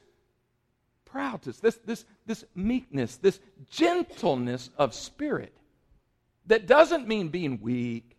prautes, 1.05 1.59
this, 1.59 1.79
this, 1.85 2.05
this 2.27 2.45
meekness, 2.55 3.17
this 3.17 3.41
gentleness 3.71 4.71
of 4.79 4.95
spirit 4.95 5.53
that 6.47 6.67
doesn't 6.67 7.09
mean 7.09 7.29
being 7.29 7.61
weak 7.61 8.17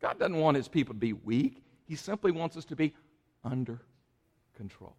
God 0.00 0.18
doesn't 0.18 0.36
want 0.36 0.56
his 0.56 0.68
people 0.68 0.94
to 0.94 1.00
be 1.00 1.12
weak. 1.12 1.62
He 1.86 1.96
simply 1.96 2.30
wants 2.30 2.56
us 2.56 2.64
to 2.66 2.76
be 2.76 2.94
under 3.44 3.80
control. 4.56 4.94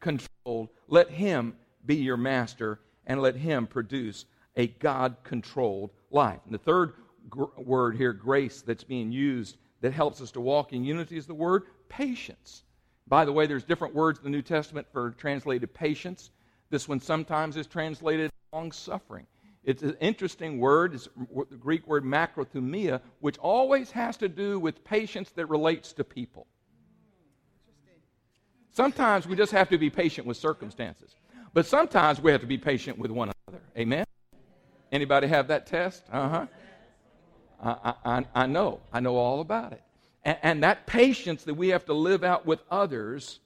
Controlled. 0.00 0.68
Let 0.88 1.10
him 1.10 1.54
be 1.86 1.96
your 1.96 2.16
master 2.16 2.80
and 3.06 3.22
let 3.22 3.36
him 3.36 3.66
produce 3.66 4.26
a 4.56 4.66
God 4.66 5.16
controlled 5.24 5.90
life. 6.10 6.40
And 6.44 6.52
the 6.52 6.58
third 6.58 6.94
word 7.56 7.96
here, 7.96 8.12
grace, 8.12 8.62
that's 8.62 8.84
being 8.84 9.12
used 9.12 9.56
that 9.80 9.92
helps 9.92 10.20
us 10.20 10.30
to 10.32 10.40
walk 10.40 10.72
in 10.72 10.84
unity 10.84 11.16
is 11.16 11.26
the 11.26 11.34
word 11.34 11.64
patience. 11.88 12.64
By 13.06 13.24
the 13.24 13.32
way, 13.32 13.46
there's 13.46 13.64
different 13.64 13.94
words 13.94 14.18
in 14.18 14.24
the 14.24 14.30
New 14.30 14.42
Testament 14.42 14.86
for 14.92 15.12
translated 15.12 15.72
patience. 15.72 16.30
This 16.70 16.88
one 16.88 17.00
sometimes 17.00 17.56
is 17.56 17.66
translated 17.66 18.30
long 18.52 18.72
suffering. 18.72 19.26
It's 19.64 19.82
an 19.82 19.96
interesting 20.00 20.58
word. 20.58 20.94
It's 20.94 21.08
the 21.50 21.56
Greek 21.56 21.86
word 21.86 22.04
macrothumia, 22.04 23.00
which 23.20 23.38
always 23.38 23.90
has 23.90 24.16
to 24.18 24.28
do 24.28 24.58
with 24.58 24.84
patience 24.84 25.30
that 25.30 25.46
relates 25.46 25.92
to 25.94 26.04
people. 26.04 26.46
Sometimes 28.70 29.26
we 29.26 29.36
just 29.36 29.52
have 29.52 29.68
to 29.70 29.78
be 29.78 29.90
patient 29.90 30.26
with 30.26 30.36
circumstances. 30.36 31.14
But 31.52 31.66
sometimes 31.66 32.20
we 32.20 32.30
have 32.30 32.40
to 32.42 32.46
be 32.46 32.58
patient 32.58 32.98
with 32.98 33.10
one 33.10 33.32
another. 33.46 33.62
Amen? 33.76 34.04
Anybody 34.92 35.26
have 35.26 35.48
that 35.48 35.66
test? 35.66 36.04
Uh-huh. 36.12 36.46
I, 37.62 37.94
I, 38.04 38.24
I 38.34 38.46
know. 38.46 38.80
I 38.92 39.00
know 39.00 39.16
all 39.16 39.40
about 39.40 39.72
it. 39.72 39.82
And, 40.24 40.38
and, 40.42 40.62
that 40.62 40.86
patience 40.86 41.44
that 41.44 41.54
we 41.54 41.68
have 41.68 41.84
to 41.86 41.94
live 41.94 42.22
out 42.24 42.46
with 42.46 42.60
others 42.70 43.40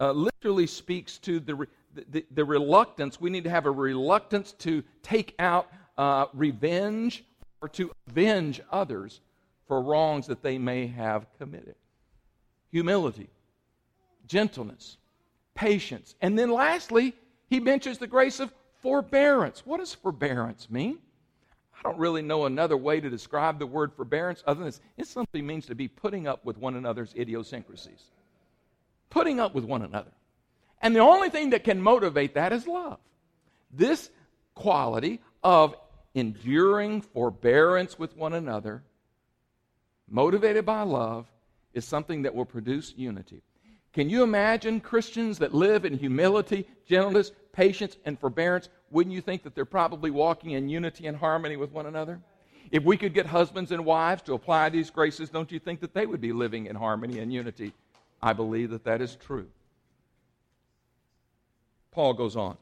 uh, 0.00 0.12
literally 0.12 0.66
speaks 0.66 1.18
to 1.18 1.40
the, 1.40 1.66
the, 2.10 2.24
the, 2.30 2.44
reluctance, 2.44 3.20
we 3.20 3.30
need 3.30 3.44
to 3.44 3.50
have 3.50 3.66
a 3.66 3.70
reluctance 3.70 4.52
to 4.52 4.82
take 5.02 5.34
out 5.38 5.68
uh, 5.96 6.26
revenge 6.34 7.24
or 7.60 7.68
to 7.68 7.92
avenge 8.08 8.60
others 8.70 9.20
for 9.68 9.80
wrongs 9.80 10.26
that 10.26 10.42
they 10.42 10.58
may 10.58 10.86
have 10.86 11.26
committed. 11.38 11.76
humility, 12.70 13.28
gentleness, 14.26 14.96
patience. 15.54 16.14
And 16.20 16.38
then 16.38 16.50
lastly, 16.50 17.14
he 17.48 17.60
mentions 17.60 17.98
the 17.98 18.06
grace 18.06 18.40
of 18.40 18.52
forbearance. 18.80 19.64
What 19.64 19.78
does 19.78 19.94
forbearance 19.94 20.68
mean? 20.70 20.98
I 21.84 21.88
don't 21.88 21.98
really 21.98 22.22
know 22.22 22.44
another 22.46 22.76
way 22.76 23.00
to 23.00 23.10
describe 23.10 23.58
the 23.58 23.66
word 23.66 23.92
forbearance 23.92 24.42
other 24.46 24.60
than 24.60 24.68
this. 24.68 24.80
It 24.96 25.08
simply 25.08 25.42
means 25.42 25.66
to 25.66 25.74
be 25.74 25.88
putting 25.88 26.28
up 26.28 26.44
with 26.44 26.56
one 26.56 26.76
another's 26.76 27.12
idiosyncrasies. 27.14 28.04
Putting 29.10 29.40
up 29.40 29.54
with 29.54 29.64
one 29.64 29.82
another. 29.82 30.12
And 30.80 30.94
the 30.94 31.00
only 31.00 31.28
thing 31.28 31.50
that 31.50 31.64
can 31.64 31.82
motivate 31.82 32.34
that 32.34 32.52
is 32.52 32.66
love. 32.66 32.98
This 33.72 34.10
quality 34.54 35.20
of 35.42 35.74
enduring 36.14 37.00
forbearance 37.00 37.98
with 37.98 38.16
one 38.16 38.34
another, 38.34 38.82
motivated 40.08 40.64
by 40.64 40.82
love, 40.82 41.26
is 41.72 41.84
something 41.84 42.22
that 42.22 42.34
will 42.34 42.44
produce 42.44 42.94
unity. 42.96 43.42
Can 43.92 44.08
you 44.08 44.22
imagine 44.22 44.80
Christians 44.80 45.38
that 45.38 45.54
live 45.54 45.84
in 45.84 45.98
humility, 45.98 46.66
gentleness, 46.86 47.32
patience, 47.52 47.96
and 48.04 48.18
forbearance? 48.18 48.68
Wouldn't 48.92 49.14
you 49.14 49.22
think 49.22 49.42
that 49.44 49.54
they're 49.54 49.64
probably 49.64 50.10
walking 50.10 50.50
in 50.50 50.68
unity 50.68 51.06
and 51.06 51.16
harmony 51.16 51.56
with 51.56 51.72
one 51.72 51.86
another? 51.86 52.20
If 52.70 52.84
we 52.84 52.96
could 52.96 53.14
get 53.14 53.26
husbands 53.26 53.72
and 53.72 53.84
wives 53.84 54.22
to 54.22 54.34
apply 54.34 54.68
these 54.68 54.90
graces, 54.90 55.30
don't 55.30 55.50
you 55.50 55.58
think 55.58 55.80
that 55.80 55.94
they 55.94 56.06
would 56.06 56.20
be 56.20 56.32
living 56.32 56.66
in 56.66 56.76
harmony 56.76 57.18
and 57.18 57.32
unity? 57.32 57.72
I 58.22 58.34
believe 58.34 58.70
that 58.70 58.84
that 58.84 59.00
is 59.00 59.16
true. 59.16 59.48
Paul 61.90 62.14
goes 62.14 62.36
on. 62.36 62.56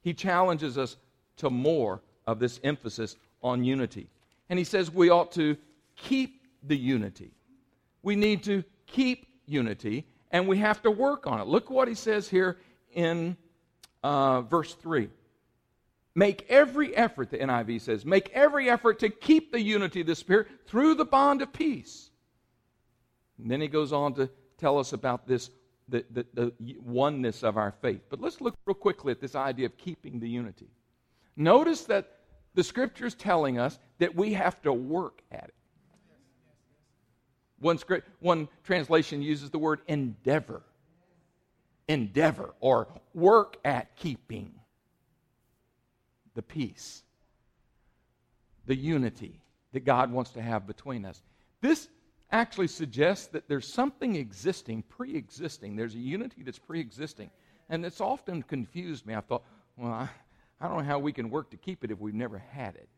He 0.00 0.14
challenges 0.14 0.78
us 0.78 0.96
to 1.38 1.50
more 1.50 2.00
of 2.26 2.38
this 2.38 2.60
emphasis 2.62 3.16
on 3.42 3.64
unity. 3.64 4.08
And 4.48 4.58
he 4.58 4.64
says 4.64 4.90
we 4.90 5.10
ought 5.10 5.32
to 5.32 5.56
keep 5.96 6.40
the 6.62 6.76
unity. 6.76 7.32
We 8.02 8.16
need 8.16 8.44
to 8.44 8.64
keep 8.86 9.26
unity 9.46 10.06
and 10.30 10.46
we 10.46 10.58
have 10.58 10.82
to 10.82 10.90
work 10.90 11.26
on 11.26 11.40
it. 11.40 11.46
Look 11.46 11.68
what 11.68 11.88
he 11.88 11.94
says 11.94 12.28
here 12.28 12.58
in 12.92 13.36
uh, 14.02 14.42
verse 14.42 14.74
3. 14.74 15.08
Make 16.14 16.46
every 16.48 16.96
effort, 16.96 17.30
the 17.30 17.38
NIV 17.38 17.80
says, 17.80 18.04
make 18.04 18.30
every 18.30 18.68
effort 18.68 18.98
to 19.00 19.08
keep 19.08 19.52
the 19.52 19.60
unity 19.60 20.00
of 20.00 20.06
the 20.06 20.14
Spirit 20.14 20.48
through 20.66 20.94
the 20.94 21.04
bond 21.04 21.42
of 21.42 21.52
peace. 21.52 22.10
And 23.38 23.50
then 23.50 23.60
he 23.60 23.68
goes 23.68 23.92
on 23.92 24.14
to 24.14 24.28
tell 24.56 24.78
us 24.78 24.92
about 24.92 25.26
this, 25.28 25.50
the, 25.88 26.04
the, 26.10 26.26
the 26.34 26.52
oneness 26.84 27.42
of 27.44 27.56
our 27.56 27.72
faith. 27.80 28.02
But 28.10 28.20
let's 28.20 28.40
look 28.40 28.56
real 28.66 28.74
quickly 28.74 29.12
at 29.12 29.20
this 29.20 29.36
idea 29.36 29.66
of 29.66 29.76
keeping 29.78 30.18
the 30.18 30.28
unity. 30.28 30.68
Notice 31.36 31.82
that 31.82 32.16
the 32.54 32.64
scripture 32.64 33.06
is 33.06 33.14
telling 33.14 33.58
us 33.58 33.78
that 33.98 34.14
we 34.14 34.32
have 34.32 34.60
to 34.62 34.72
work 34.72 35.22
at 35.30 35.44
it. 35.44 35.54
One, 37.60 37.78
script, 37.78 38.08
one 38.20 38.48
translation 38.64 39.22
uses 39.22 39.50
the 39.50 39.58
word 39.58 39.80
endeavor. 39.86 40.62
Endeavor 41.86 42.54
or 42.60 42.88
work 43.14 43.56
at 43.64 43.96
keeping 43.96 44.52
the 46.38 46.42
peace, 46.42 47.02
the 48.66 48.76
unity 48.76 49.42
that 49.72 49.84
God 49.84 50.12
wants 50.12 50.30
to 50.30 50.40
have 50.40 50.68
between 50.68 51.04
us. 51.04 51.20
This 51.60 51.88
actually 52.30 52.68
suggests 52.68 53.26
that 53.32 53.48
there's 53.48 53.66
something 53.66 54.14
existing, 54.14 54.84
pre 54.88 55.16
existing. 55.16 55.74
There's 55.74 55.96
a 55.96 55.98
unity 55.98 56.44
that's 56.44 56.60
pre 56.60 56.78
existing. 56.78 57.32
And 57.68 57.84
it's 57.84 58.00
often 58.00 58.44
confused 58.44 59.04
me. 59.04 59.16
I 59.16 59.20
thought, 59.20 59.42
well, 59.76 59.90
I, 59.90 60.08
I 60.60 60.68
don't 60.68 60.78
know 60.78 60.84
how 60.84 61.00
we 61.00 61.12
can 61.12 61.28
work 61.28 61.50
to 61.50 61.56
keep 61.56 61.82
it 61.82 61.90
if 61.90 61.98
we've 61.98 62.14
never 62.14 62.38
had 62.38 62.76
it. 62.76 62.88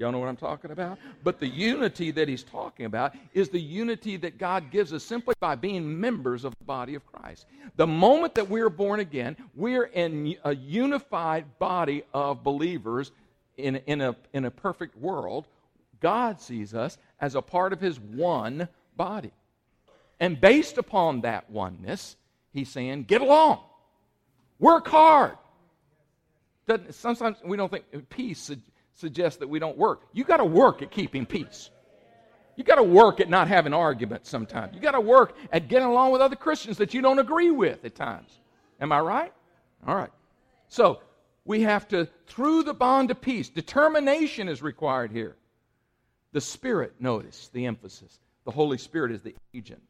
Y'all 0.00 0.10
know 0.10 0.18
what 0.18 0.30
I'm 0.30 0.36
talking 0.36 0.70
about? 0.70 0.98
But 1.22 1.40
the 1.40 1.46
unity 1.46 2.10
that 2.12 2.26
he's 2.26 2.42
talking 2.42 2.86
about 2.86 3.14
is 3.34 3.50
the 3.50 3.60
unity 3.60 4.16
that 4.16 4.38
God 4.38 4.70
gives 4.70 4.94
us 4.94 5.04
simply 5.04 5.34
by 5.40 5.56
being 5.56 6.00
members 6.00 6.46
of 6.46 6.54
the 6.58 6.64
body 6.64 6.94
of 6.94 7.04
Christ. 7.04 7.44
The 7.76 7.86
moment 7.86 8.34
that 8.36 8.48
we're 8.48 8.70
born 8.70 9.00
again, 9.00 9.36
we're 9.54 9.84
in 9.84 10.36
a 10.42 10.56
unified 10.56 11.58
body 11.58 12.04
of 12.14 12.42
believers 12.42 13.12
in, 13.58 13.76
in, 13.86 14.00
a, 14.00 14.16
in 14.32 14.46
a 14.46 14.50
perfect 14.50 14.96
world. 14.96 15.46
God 16.00 16.40
sees 16.40 16.72
us 16.72 16.96
as 17.20 17.34
a 17.34 17.42
part 17.42 17.74
of 17.74 17.80
his 17.82 18.00
one 18.00 18.68
body. 18.96 19.32
And 20.18 20.40
based 20.40 20.78
upon 20.78 21.20
that 21.22 21.50
oneness, 21.50 22.16
he's 22.54 22.70
saying, 22.70 23.04
get 23.04 23.20
along, 23.20 23.60
work 24.58 24.88
hard. 24.88 25.36
Doesn't, 26.66 26.94
Sometimes 26.94 27.36
we 27.44 27.58
don't 27.58 27.70
think 27.70 28.08
peace 28.08 28.50
suggests 29.00 29.38
that 29.38 29.48
we 29.48 29.58
don't 29.58 29.76
work. 29.76 30.02
You 30.12 30.24
got 30.24 30.36
to 30.36 30.44
work 30.44 30.82
at 30.82 30.90
keeping 30.90 31.26
peace. 31.26 31.70
You 32.56 32.64
got 32.64 32.76
to 32.76 32.82
work 32.82 33.20
at 33.20 33.28
not 33.28 33.48
having 33.48 33.72
arguments 33.72 34.28
sometimes. 34.28 34.74
You 34.74 34.80
got 34.80 34.92
to 34.92 35.00
work 35.00 35.36
at 35.50 35.68
getting 35.68 35.88
along 35.88 36.12
with 36.12 36.20
other 36.20 36.36
Christians 36.36 36.76
that 36.78 36.92
you 36.92 37.00
don't 37.00 37.18
agree 37.18 37.50
with 37.50 37.84
at 37.84 37.94
times. 37.94 38.38
Am 38.80 38.92
I 38.92 39.00
right? 39.00 39.32
All 39.86 39.94
right. 39.94 40.10
So, 40.68 41.00
we 41.44 41.62
have 41.62 41.88
to, 41.88 42.06
through 42.26 42.64
the 42.64 42.74
bond 42.74 43.10
of 43.10 43.20
peace, 43.20 43.48
determination 43.48 44.48
is 44.48 44.62
required 44.62 45.10
here. 45.10 45.36
The 46.32 46.40
Spirit, 46.40 46.94
notice 47.00 47.48
the 47.52 47.66
emphasis. 47.66 48.20
The 48.44 48.50
Holy 48.50 48.78
Spirit 48.78 49.10
is 49.12 49.22
the 49.22 49.34
agent 49.54 49.82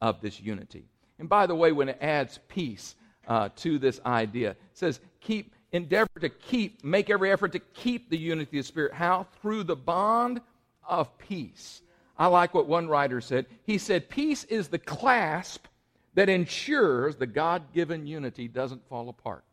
of 0.00 0.20
this 0.20 0.40
unity. 0.40 0.86
And 1.18 1.28
by 1.28 1.46
the 1.46 1.54
way, 1.54 1.72
when 1.72 1.88
it 1.88 1.98
adds 2.00 2.38
peace 2.48 2.94
uh, 3.26 3.48
to 3.56 3.78
this 3.78 4.00
idea, 4.06 4.50
it 4.50 4.58
says, 4.72 5.00
keep 5.20 5.53
endeavor 5.74 6.20
to 6.20 6.28
keep, 6.28 6.84
make 6.84 7.10
every 7.10 7.32
effort 7.32 7.52
to 7.52 7.58
keep 7.58 8.08
the 8.08 8.16
unity 8.16 8.58
of 8.58 8.64
the 8.64 8.68
Spirit. 8.68 8.94
How? 8.94 9.26
Through 9.42 9.64
the 9.64 9.76
bond 9.76 10.40
of 10.88 11.18
peace. 11.18 11.82
I 12.16 12.28
like 12.28 12.54
what 12.54 12.68
one 12.68 12.88
writer 12.88 13.20
said. 13.20 13.46
He 13.64 13.78
said, 13.78 14.08
Peace 14.08 14.44
is 14.44 14.68
the 14.68 14.78
clasp 14.78 15.66
that 16.14 16.28
ensures 16.28 17.16
the 17.16 17.26
God 17.26 17.72
given 17.72 18.06
unity 18.06 18.46
doesn't 18.46 18.88
fall 18.88 19.08
apart. 19.08 19.44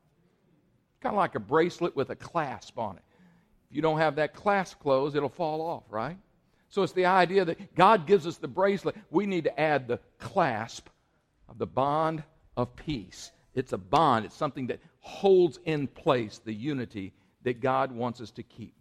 Kind 1.02 1.16
of 1.16 1.18
like 1.18 1.34
a 1.34 1.40
bracelet 1.40 1.96
with 1.96 2.12
a 2.12 2.16
clasp 2.16 2.78
on 2.78 2.98
it. 2.98 3.04
If 3.72 3.76
you 3.76 3.82
don't 3.82 3.98
have 3.98 4.18
that 4.18 4.36
clasp 4.36 4.80
closed, 4.80 5.16
it'll 5.16 5.28
fall 5.28 5.62
off, 5.62 5.84
right? 5.90 6.18
So 6.70 6.84
it's 6.84 6.94
the 6.94 7.08
idea 7.08 7.46
that 7.46 7.74
God 7.74 8.06
gives 8.06 8.28
us 8.28 8.38
the 8.38 8.48
bracelet. 8.48 8.96
We 9.10 9.26
need 9.26 9.46
to 9.46 9.60
add 9.60 9.88
the 9.88 10.00
clasp 10.20 10.88
of 11.50 11.58
the 11.58 11.66
bond 11.66 12.24
of 12.56 12.76
peace. 12.76 13.32
It's 13.56 13.74
a 13.74 13.78
bond, 13.78 14.26
it's 14.26 14.36
something 14.36 14.68
that 14.68 14.80
holds 15.02 15.60
in 15.66 15.88
place 15.88 16.40
the 16.44 16.54
unity 16.54 17.14
that 17.44 17.60
God 17.60 17.92
wants 17.92 18.22
us 18.22 18.32
to 18.32 18.44
keep. 18.44 18.74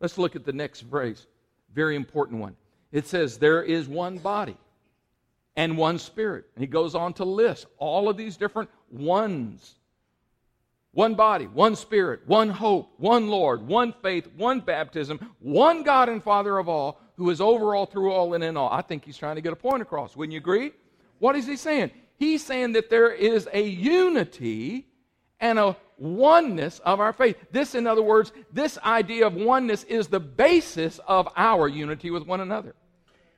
Let's 0.00 0.18
look 0.18 0.36
at 0.36 0.44
the 0.44 0.52
next 0.52 0.82
phrase, 0.82 1.26
very 1.74 1.96
important 1.96 2.40
one. 2.40 2.56
It 2.90 3.06
says, 3.06 3.38
There 3.38 3.62
is 3.62 3.88
one 3.88 4.18
body 4.18 4.56
and 5.56 5.76
one 5.76 5.98
spirit. 5.98 6.46
And 6.54 6.62
he 6.62 6.66
goes 6.66 6.94
on 6.94 7.12
to 7.14 7.24
list 7.24 7.66
all 7.78 8.08
of 8.08 8.16
these 8.16 8.36
different 8.36 8.70
ones. 8.90 9.74
One 10.92 11.14
body, 11.14 11.46
one 11.46 11.76
spirit, 11.76 12.22
one 12.26 12.48
hope, 12.48 12.94
one 12.96 13.28
Lord, 13.28 13.66
one 13.66 13.92
faith, 14.02 14.26
one 14.36 14.60
baptism, 14.60 15.20
one 15.38 15.82
God 15.82 16.08
and 16.08 16.22
Father 16.22 16.58
of 16.58 16.68
all, 16.68 17.00
who 17.16 17.28
is 17.30 17.40
over 17.40 17.74
all, 17.74 17.86
through 17.86 18.12
all, 18.12 18.34
and 18.34 18.42
in 18.42 18.56
all. 18.56 18.70
I 18.70 18.82
think 18.82 19.04
he's 19.04 19.18
trying 19.18 19.36
to 19.36 19.42
get 19.42 19.52
a 19.52 19.56
point 19.56 19.82
across. 19.82 20.16
Wouldn't 20.16 20.32
you 20.32 20.38
agree? 20.38 20.72
What 21.18 21.36
is 21.36 21.46
he 21.46 21.56
saying? 21.56 21.90
He's 22.16 22.44
saying 22.44 22.72
that 22.72 22.90
there 22.90 23.12
is 23.12 23.48
a 23.52 23.62
unity 23.62 24.87
and 25.40 25.58
a 25.58 25.76
oneness 25.98 26.78
of 26.80 27.00
our 27.00 27.12
faith. 27.12 27.36
This, 27.50 27.74
in 27.74 27.86
other 27.86 28.02
words, 28.02 28.32
this 28.52 28.78
idea 28.78 29.26
of 29.26 29.34
oneness 29.34 29.84
is 29.84 30.08
the 30.08 30.20
basis 30.20 31.00
of 31.06 31.28
our 31.36 31.68
unity 31.68 32.10
with 32.10 32.26
one 32.26 32.40
another. 32.40 32.74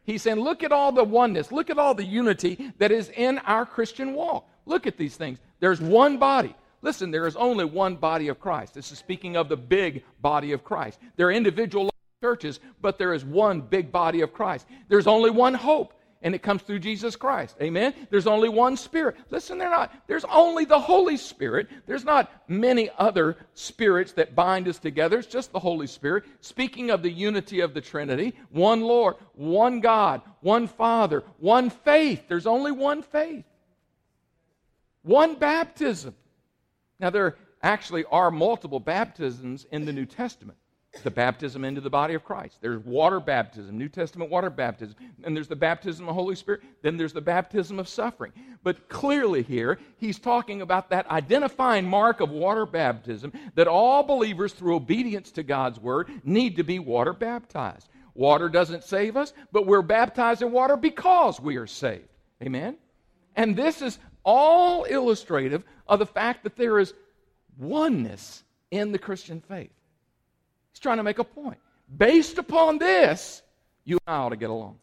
He's 0.05 0.23
saying, 0.23 0.41
look 0.41 0.63
at 0.63 0.73
all 0.73 0.93
the 0.93 1.05
oneness, 1.05 1.53
look 1.53 1.71
at 1.71 1.79
all 1.79 1.95
the 1.95 2.05
unity 2.05 2.73
that 2.79 2.91
is 2.91 3.11
in 3.11 3.39
our 3.41 3.65
Christian 3.65 4.15
walk. 4.15 4.49
Look 4.67 4.87
at 4.87 4.97
these 4.97 5.17
things. 5.17 5.39
There's 5.61 5.81
one 5.81 6.19
body. 6.19 6.55
Listen, 6.83 7.11
there 7.11 7.27
is 7.27 7.37
only 7.37 7.65
one 7.65 7.97
body 7.97 8.29
of 8.29 8.41
Christ. 8.41 8.75
This 8.75 8.91
is 8.91 8.99
speaking 8.99 9.37
of 9.37 9.49
the 9.49 9.57
big 9.57 10.03
body 10.21 10.53
of 10.53 10.65
Christ. 10.65 10.99
There 11.17 11.29
are 11.29 11.33
individual 11.33 11.91
churches, 12.23 12.61
but 12.81 12.99
there 12.99 13.15
is 13.15 13.25
one 13.25 13.61
big 13.61 13.93
body 13.93 14.23
of 14.23 14.33
Christ. 14.33 14.67
There's 14.89 15.07
only 15.07 15.31
one 15.31 15.55
hope 15.55 15.95
and 16.23 16.35
it 16.35 16.43
comes 16.43 16.63
through 16.63 16.81
Jesus 16.81 17.17
Christ. 17.17 17.57
Amen? 17.63 17.95
There's 18.11 18.27
only 18.27 18.49
one 18.49 18.77
Spirit. 18.77 19.17
Listen, 19.31 19.59
they're 19.59 19.71
not, 19.71 19.93
there's 20.07 20.25
only 20.27 20.65
the 20.65 20.79
Holy 20.79 21.17
Spirit. 21.17 21.69
There's 21.87 22.05
not 22.05 22.31
many 22.47 22.91
other 22.99 23.37
spirits 23.55 24.13
that 24.13 24.35
bind 24.35 24.69
us 24.69 24.79
together. 24.79 25.19
It's 25.19 25.27
just 25.27 25.53
the 25.53 25.59
Holy 25.59 25.87
Spirit. 25.87 26.25
Speaking 26.41 26.91
of 26.91 27.03
the 27.03 27.11
unity 27.11 27.61
of 27.61 27.73
the 27.73 27.81
Trinity, 27.81 28.35
one 28.51 28.83
Lord, 28.83 29.17
one 29.33 29.81
God, 29.81 30.21
one 30.41 30.67
Father, 30.67 31.25
one 31.39 31.71
faith. 31.71 32.25
There's 32.29 32.47
only 32.47 32.73
one 32.73 33.03
faith, 33.03 33.45
one 35.03 35.37
baptism. 35.37 36.15
Now, 36.99 37.09
there 37.09 37.37
actually 37.63 38.05
are 38.05 38.31
multiple 38.31 38.81
baptisms 38.81 39.67
in 39.73 39.87
the 39.87 39.93
New 39.93 40.07
Testament 40.07 40.59
the 41.03 41.11
baptism 41.11 41.65
into 41.65 41.81
the 41.81 41.91
body 41.91 42.15
of 42.15 42.25
Christ. 42.25 42.59
There's 42.61 42.85
water 42.85 43.21
baptism, 43.21 43.79
New 43.79 43.89
Testament 43.89 44.31
water 44.31 44.51
baptism, 44.51 44.97
and 45.23 45.37
there's 45.37 45.49
the 45.49 45.57
baptism 45.57 46.05
of 46.05 46.09
the 46.09 46.21
Holy 46.21 46.35
Spirit, 46.35 46.63
then 46.83 46.97
there's 46.97 47.13
the 47.13 47.21
baptism 47.21 47.79
of 47.79 47.89
suffering. 47.89 48.33
But 48.63 48.89
clearly 48.89 49.43
here, 49.43 49.79
he's 49.99 50.19
talking 50.19 50.63
about 50.63 50.91
that 50.91 51.09
identifying 51.11 51.87
mark 51.87 52.21
of 52.21 52.31
water 52.31 52.67
baptism 52.67 53.33
that 53.55 53.69
all 53.69 54.03
believers, 54.03 54.53
through 54.53 54.77
obedience 54.77 55.31
to 55.33 55.43
God's 55.43 55.79
word, 55.79 56.11
need 56.25 56.57
to 56.57 56.65
be 56.65 56.79
water 56.79 57.13
baptized. 57.13 57.89
Water 58.15 58.49
doesn't 58.49 58.85
save 58.85 59.17
us, 59.17 59.33
but 59.53 59.67
we're 59.67 59.83
baptized 59.83 60.43
in 60.43 60.51
water 60.51 60.77
because 60.77 61.41
we 61.41 61.57
are 61.57 61.69
saved. 61.69 62.09
Amen? 62.43 62.77
And 63.37 63.55
this 63.57 63.81
is 63.81 63.99
all 64.25 64.85
illustrative 64.85 65.63
of 65.87 66.01
the 66.01 66.07
fact 66.07 66.43
that 66.43 66.57
there 66.57 66.79
is 66.79 66.93
oneness 67.57 68.43
in 68.71 68.93
the 68.93 68.99
Christian 68.99 69.41
faith. 69.41 69.71
He's 70.81 70.85
trying 70.85 70.97
to 70.97 71.03
make 71.03 71.19
a 71.19 71.25
point. 71.25 71.59
Based 71.95 72.39
upon 72.39 72.79
this, 72.79 73.43
you 73.85 73.99
and 74.07 74.15
I 74.15 74.17
ought 74.17 74.31
to 74.31 74.37
get 74.37 74.49
along. 74.49 74.79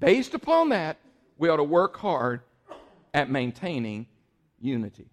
Based 0.00 0.32
upon 0.32 0.70
that, 0.70 0.96
we 1.36 1.50
ought 1.50 1.58
to 1.58 1.62
work 1.62 1.98
hard 1.98 2.40
at 3.12 3.28
maintaining 3.28 4.06
unity. 4.58 5.10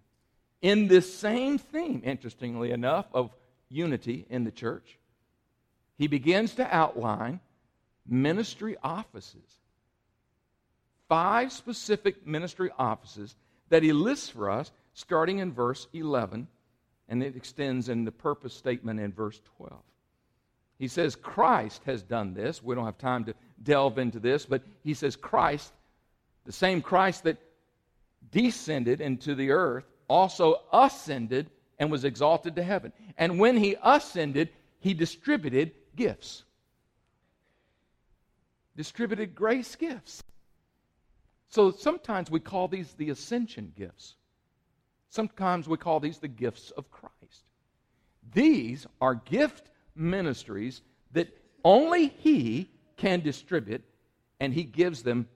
In 0.62 0.88
this 0.88 1.14
same 1.14 1.58
theme, 1.58 2.02
interestingly 2.06 2.72
enough, 2.72 3.08
of 3.14 3.32
unity 3.68 4.26
in 4.30 4.46
the 4.46 4.52
church, 4.52 4.98
he 5.98 6.08
begins 6.08 6.56
to 6.56 6.74
outline 6.74 7.42
ministry 8.08 8.78
offices. 8.82 9.60
Five 11.10 11.52
specific 11.52 12.26
ministry 12.26 12.72
offices 12.80 13.36
that 13.68 13.84
he 13.84 13.92
lists 13.92 14.30
for 14.30 14.50
us 14.50 14.72
starting 14.94 15.40
in 15.40 15.52
verse 15.52 15.88
11, 15.92 16.48
and 17.10 17.22
it 17.24 17.36
extends 17.36 17.90
in 17.90 18.06
the 18.06 18.12
purpose 18.12 18.54
statement 18.54 19.00
in 19.00 19.12
verse 19.12 19.40
12. 19.58 19.74
He 20.78 20.88
says, 20.88 21.16
Christ 21.16 21.82
has 21.86 22.04
done 22.04 22.34
this. 22.34 22.62
We 22.62 22.76
don't 22.76 22.86
have 22.86 22.98
time 22.98 23.26
to 23.26 23.34
delve 23.64 23.98
into 23.98 24.20
this, 24.20 24.46
but 24.46 24.64
he 24.84 24.94
says, 24.94 25.16
Christ, 25.16 25.72
the 26.46 26.52
same 26.52 26.82
Christ 26.82 27.24
that 27.24 27.38
descended 28.32 29.00
into 29.02 29.36
the 29.36 29.52
earth, 29.52 29.86
also 30.10 30.62
ascended 30.74 31.50
and 31.80 31.92
was 31.92 32.04
exalted 32.04 32.56
to 32.56 32.64
heaven. 32.64 32.92
And 33.18 33.40
when 33.40 33.58
he 33.58 33.76
ascended, 33.82 34.50
he 34.80 34.94
distributed 34.94 35.72
gifts. 35.96 36.44
Distributed 38.76 39.34
grace 39.36 39.76
gifts. 39.76 40.24
So 41.50 41.72
sometimes 41.72 42.30
we 42.30 42.42
call 42.42 42.68
these 42.68 42.92
the 42.94 43.10
ascension 43.12 43.72
gifts. 43.78 44.16
Sometimes 45.10 45.68
we 45.68 45.78
call 45.78 46.00
these 46.00 46.20
the 46.20 46.28
gifts 46.28 46.72
of 46.72 46.92
Christ. 46.92 47.44
These 48.34 48.86
are 49.00 49.16
gift 49.16 49.72
ministries 49.96 50.82
that 51.14 51.30
only 51.64 52.08
He 52.08 52.70
can 52.98 53.22
distribute, 53.22 53.84
and 54.40 54.54
He 54.54 54.64
gives 54.64 55.04
them 55.04 55.28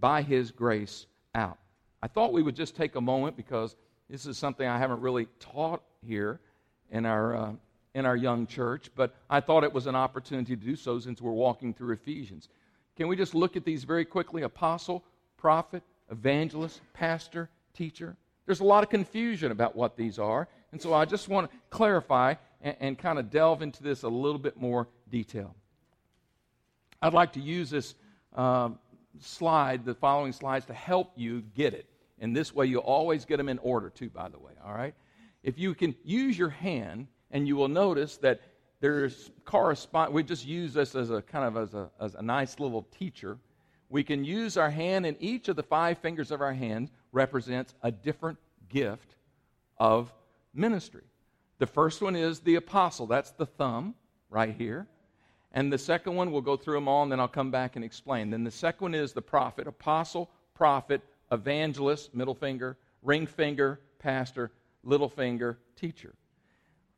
by 0.00 0.22
His 0.22 0.50
grace 0.50 1.06
out. 1.34 1.58
I 2.02 2.08
thought 2.08 2.32
we 2.32 2.42
would 2.42 2.56
just 2.56 2.74
take 2.74 2.96
a 2.96 3.00
moment 3.00 3.36
because 3.36 3.76
this 4.10 4.26
is 4.26 4.36
something 4.36 4.66
I 4.66 4.78
haven't 4.78 5.00
really 5.00 5.26
taught 5.38 5.82
here 6.04 6.40
in 6.90 7.06
our, 7.06 7.36
uh, 7.36 7.52
in 7.94 8.04
our 8.06 8.16
young 8.16 8.46
church, 8.46 8.90
but 8.96 9.14
I 9.30 9.40
thought 9.40 9.64
it 9.64 9.72
was 9.72 9.86
an 9.86 9.94
opportunity 9.94 10.56
to 10.56 10.62
do 10.62 10.76
so 10.76 10.98
since 10.98 11.22
we're 11.22 11.32
walking 11.32 11.72
through 11.72 11.94
Ephesians. 11.94 12.48
Can 12.96 13.08
we 13.08 13.16
just 13.16 13.34
look 13.34 13.56
at 13.56 13.64
these 13.64 13.84
very 13.84 14.04
quickly? 14.04 14.42
Apostle, 14.42 15.04
prophet, 15.38 15.82
evangelist, 16.10 16.80
pastor, 16.92 17.48
teacher. 17.72 18.16
There's 18.46 18.60
a 18.60 18.64
lot 18.64 18.82
of 18.82 18.90
confusion 18.90 19.52
about 19.52 19.76
what 19.76 19.96
these 19.96 20.18
are, 20.18 20.48
and 20.72 20.80
so 20.80 20.94
I 20.94 21.04
just 21.04 21.28
want 21.28 21.50
to 21.50 21.56
clarify 21.70 22.34
and, 22.60 22.76
and 22.80 22.98
kind 22.98 23.18
of 23.18 23.30
delve 23.30 23.62
into 23.62 23.82
this 23.82 24.02
a 24.02 24.08
little 24.08 24.38
bit 24.38 24.56
more 24.56 24.88
detail. 25.10 25.54
I'd 27.00 27.14
like 27.14 27.32
to 27.34 27.40
use 27.40 27.70
this 27.70 27.94
uh, 28.34 28.70
slide, 29.20 29.84
the 29.84 29.94
following 29.94 30.32
slides, 30.32 30.66
to 30.66 30.74
help 30.74 31.12
you 31.16 31.42
get 31.54 31.74
it. 31.74 31.86
And 32.18 32.36
this 32.36 32.54
way, 32.54 32.66
you'll 32.66 32.82
always 32.82 33.24
get 33.24 33.38
them 33.38 33.48
in 33.48 33.58
order, 33.58 33.90
too, 33.90 34.08
by 34.08 34.28
the 34.28 34.38
way, 34.38 34.52
all 34.64 34.74
right? 34.74 34.94
If 35.42 35.58
you 35.58 35.74
can 35.74 35.94
use 36.04 36.38
your 36.38 36.50
hand, 36.50 37.08
and 37.32 37.48
you 37.48 37.56
will 37.56 37.68
notice 37.68 38.16
that 38.18 38.40
there's 38.80 39.30
correspond, 39.44 40.12
we 40.12 40.22
just 40.22 40.46
use 40.46 40.74
this 40.74 40.94
as 40.94 41.10
a 41.10 41.22
kind 41.22 41.44
of 41.44 41.56
as 41.56 41.74
a, 41.74 41.90
as 42.00 42.14
a 42.14 42.22
nice 42.22 42.60
little 42.60 42.86
teacher. 42.96 43.38
We 43.88 44.04
can 44.04 44.24
use 44.24 44.56
our 44.56 44.70
hand, 44.70 45.06
and 45.06 45.16
each 45.20 45.48
of 45.48 45.56
the 45.56 45.62
five 45.62 45.98
fingers 45.98 46.30
of 46.30 46.40
our 46.40 46.52
hand 46.52 46.90
represents 47.12 47.74
a 47.82 47.90
different 47.90 48.38
gift 48.68 49.14
of 49.78 50.12
ministry. 50.54 51.04
The 51.58 51.66
first 51.66 52.02
one 52.02 52.16
is 52.16 52.40
the 52.40 52.56
apostle. 52.56 53.06
That's 53.06 53.30
the 53.30 53.46
thumb 53.46 53.94
right 54.30 54.54
here. 54.56 54.86
And 55.52 55.72
the 55.72 55.78
second 55.78 56.16
one, 56.16 56.32
we'll 56.32 56.40
go 56.40 56.56
through 56.56 56.74
them 56.74 56.88
all 56.88 57.02
and 57.02 57.12
then 57.12 57.20
I'll 57.20 57.28
come 57.28 57.50
back 57.50 57.76
and 57.76 57.84
explain. 57.84 58.30
Then 58.30 58.42
the 58.42 58.50
second 58.50 58.80
one 58.80 58.94
is 58.94 59.12
the 59.12 59.22
prophet, 59.22 59.66
apostle, 59.66 60.30
prophet, 60.54 61.02
evangelist, 61.30 62.14
middle 62.14 62.34
finger, 62.34 62.76
ring 63.02 63.26
finger, 63.26 63.80
pastor, 63.98 64.50
little 64.82 65.08
finger, 65.08 65.58
teacher. 65.76 66.14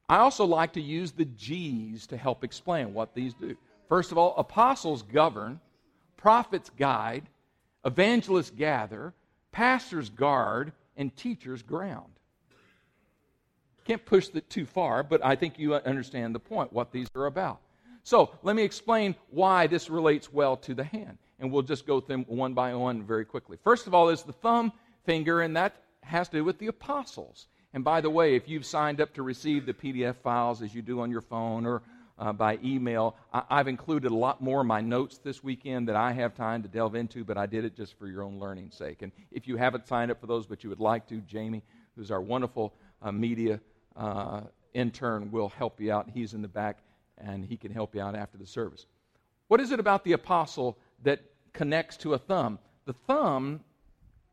I 0.08 0.18
also 0.18 0.44
like 0.44 0.72
to 0.74 0.80
use 0.80 1.12
the 1.12 1.24
G's 1.24 2.06
to 2.08 2.16
help 2.16 2.44
explain 2.44 2.94
what 2.94 3.14
these 3.14 3.34
do. 3.34 3.56
First 3.88 4.12
of 4.12 4.18
all, 4.18 4.34
apostles 4.36 5.02
govern, 5.02 5.60
prophets 6.16 6.70
guide, 6.70 7.24
evangelists 7.84 8.50
gather, 8.50 9.14
pastors 9.54 10.10
guard, 10.10 10.72
and 10.96 11.14
teachers 11.16 11.62
ground. 11.62 12.10
Can't 13.84 14.04
push 14.04 14.28
it 14.34 14.50
too 14.50 14.66
far, 14.66 15.04
but 15.04 15.24
I 15.24 15.36
think 15.36 15.60
you 15.60 15.74
understand 15.74 16.34
the 16.34 16.40
point, 16.40 16.72
what 16.72 16.90
these 16.90 17.06
are 17.14 17.26
about. 17.26 17.60
So 18.02 18.32
let 18.42 18.56
me 18.56 18.64
explain 18.64 19.14
why 19.30 19.68
this 19.68 19.88
relates 19.88 20.32
well 20.32 20.56
to 20.58 20.74
the 20.74 20.82
hand. 20.82 21.18
And 21.38 21.52
we'll 21.52 21.62
just 21.62 21.86
go 21.86 22.00
through 22.00 22.24
them 22.24 22.36
one 22.36 22.52
by 22.52 22.74
one 22.74 23.04
very 23.04 23.24
quickly. 23.24 23.56
First 23.62 23.86
of 23.86 23.94
all, 23.94 24.08
is 24.08 24.24
the 24.24 24.32
thumb 24.32 24.72
finger, 25.04 25.42
and 25.42 25.56
that 25.56 25.76
has 26.02 26.28
to 26.30 26.38
do 26.38 26.44
with 26.44 26.58
the 26.58 26.66
apostles. 26.66 27.46
And 27.72 27.84
by 27.84 28.00
the 28.00 28.10
way, 28.10 28.34
if 28.34 28.48
you've 28.48 28.66
signed 28.66 29.00
up 29.00 29.14
to 29.14 29.22
receive 29.22 29.66
the 29.66 29.74
PDF 29.74 30.16
files 30.16 30.62
as 30.62 30.74
you 30.74 30.82
do 30.82 31.00
on 31.00 31.12
your 31.12 31.20
phone 31.20 31.64
or 31.64 31.82
uh, 32.18 32.32
by 32.32 32.58
email, 32.62 33.16
I- 33.32 33.58
have 33.58 33.68
included 33.68 34.10
a 34.10 34.14
lot 34.14 34.40
more 34.40 34.60
of 34.60 34.66
my 34.66 34.80
notes 34.80 35.18
this 35.18 35.42
weekend 35.42 35.88
that 35.88 35.96
I 35.96 36.12
have 36.12 36.34
time 36.34 36.62
to 36.62 36.68
delve 36.68 36.94
into, 36.94 37.24
but 37.24 37.36
I 37.36 37.46
did 37.46 37.64
it 37.64 37.74
just 37.76 37.98
for 37.98 38.06
your 38.06 38.22
own 38.22 38.38
learning 38.38 38.70
sake. 38.70 39.02
And 39.02 39.12
if 39.30 39.46
you 39.48 39.56
haven't 39.56 39.86
signed 39.86 40.10
up 40.10 40.20
for 40.20 40.26
those, 40.26 40.46
but 40.46 40.62
you 40.62 40.70
would 40.70 40.80
like 40.80 41.06
to, 41.08 41.20
Jamie, 41.22 41.62
who's 41.96 42.10
our 42.10 42.20
wonderful 42.20 42.74
uh, 43.02 43.12
media 43.12 43.60
uh, 43.96 44.42
intern 44.74 45.30
will 45.30 45.48
help 45.48 45.80
you 45.80 45.92
out. 45.92 46.08
He's 46.12 46.34
in 46.34 46.42
the 46.42 46.48
back, 46.48 46.78
and 47.18 47.44
he 47.44 47.56
can 47.56 47.72
help 47.72 47.94
you 47.94 48.00
out 48.00 48.14
after 48.14 48.38
the 48.38 48.46
service. 48.46 48.86
What 49.48 49.60
is 49.60 49.72
it 49.72 49.80
about 49.80 50.04
the 50.04 50.12
apostle 50.12 50.78
that 51.02 51.20
connects 51.52 51.96
to 51.98 52.14
a 52.14 52.18
thumb? 52.18 52.58
The 52.86 52.92
thumb 52.92 53.60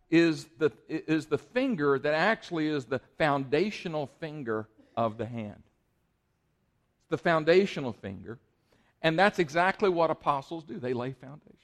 is 0.09 0.45
the, 0.57 0.71
is 0.87 1.27
the 1.27 1.37
finger 1.37 1.97
that 1.97 2.13
actually 2.13 2.67
is 2.67 2.85
the 2.85 2.99
foundational 3.17 4.09
finger 4.19 4.67
of 4.95 5.17
the 5.17 5.25
hand. 5.25 5.63
The 7.11 7.17
foundational 7.17 7.93
finger. 7.93 8.39
And 9.03 9.19
that's 9.19 9.37
exactly 9.37 9.89
what 9.89 10.09
apostles 10.09 10.63
do. 10.63 10.79
They 10.79 10.93
lay 10.93 11.11
foundations. 11.11 11.57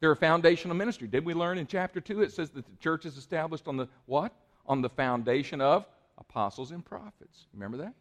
They're 0.00 0.12
a 0.12 0.16
foundational 0.16 0.76
ministry. 0.76 1.08
Did 1.08 1.24
we 1.24 1.32
learn 1.32 1.56
in 1.56 1.66
chapter 1.66 1.98
2? 1.98 2.20
It 2.22 2.32
says 2.32 2.50
that 2.50 2.66
the 2.66 2.76
church 2.76 3.06
is 3.06 3.16
established 3.16 3.66
on 3.66 3.78
the 3.78 3.88
what? 4.04 4.32
On 4.66 4.82
the 4.82 4.90
foundation 4.90 5.62
of 5.62 5.86
apostles 6.18 6.72
and 6.72 6.84
prophets. 6.84 7.46
Remember 7.54 7.78
that? 7.78 7.94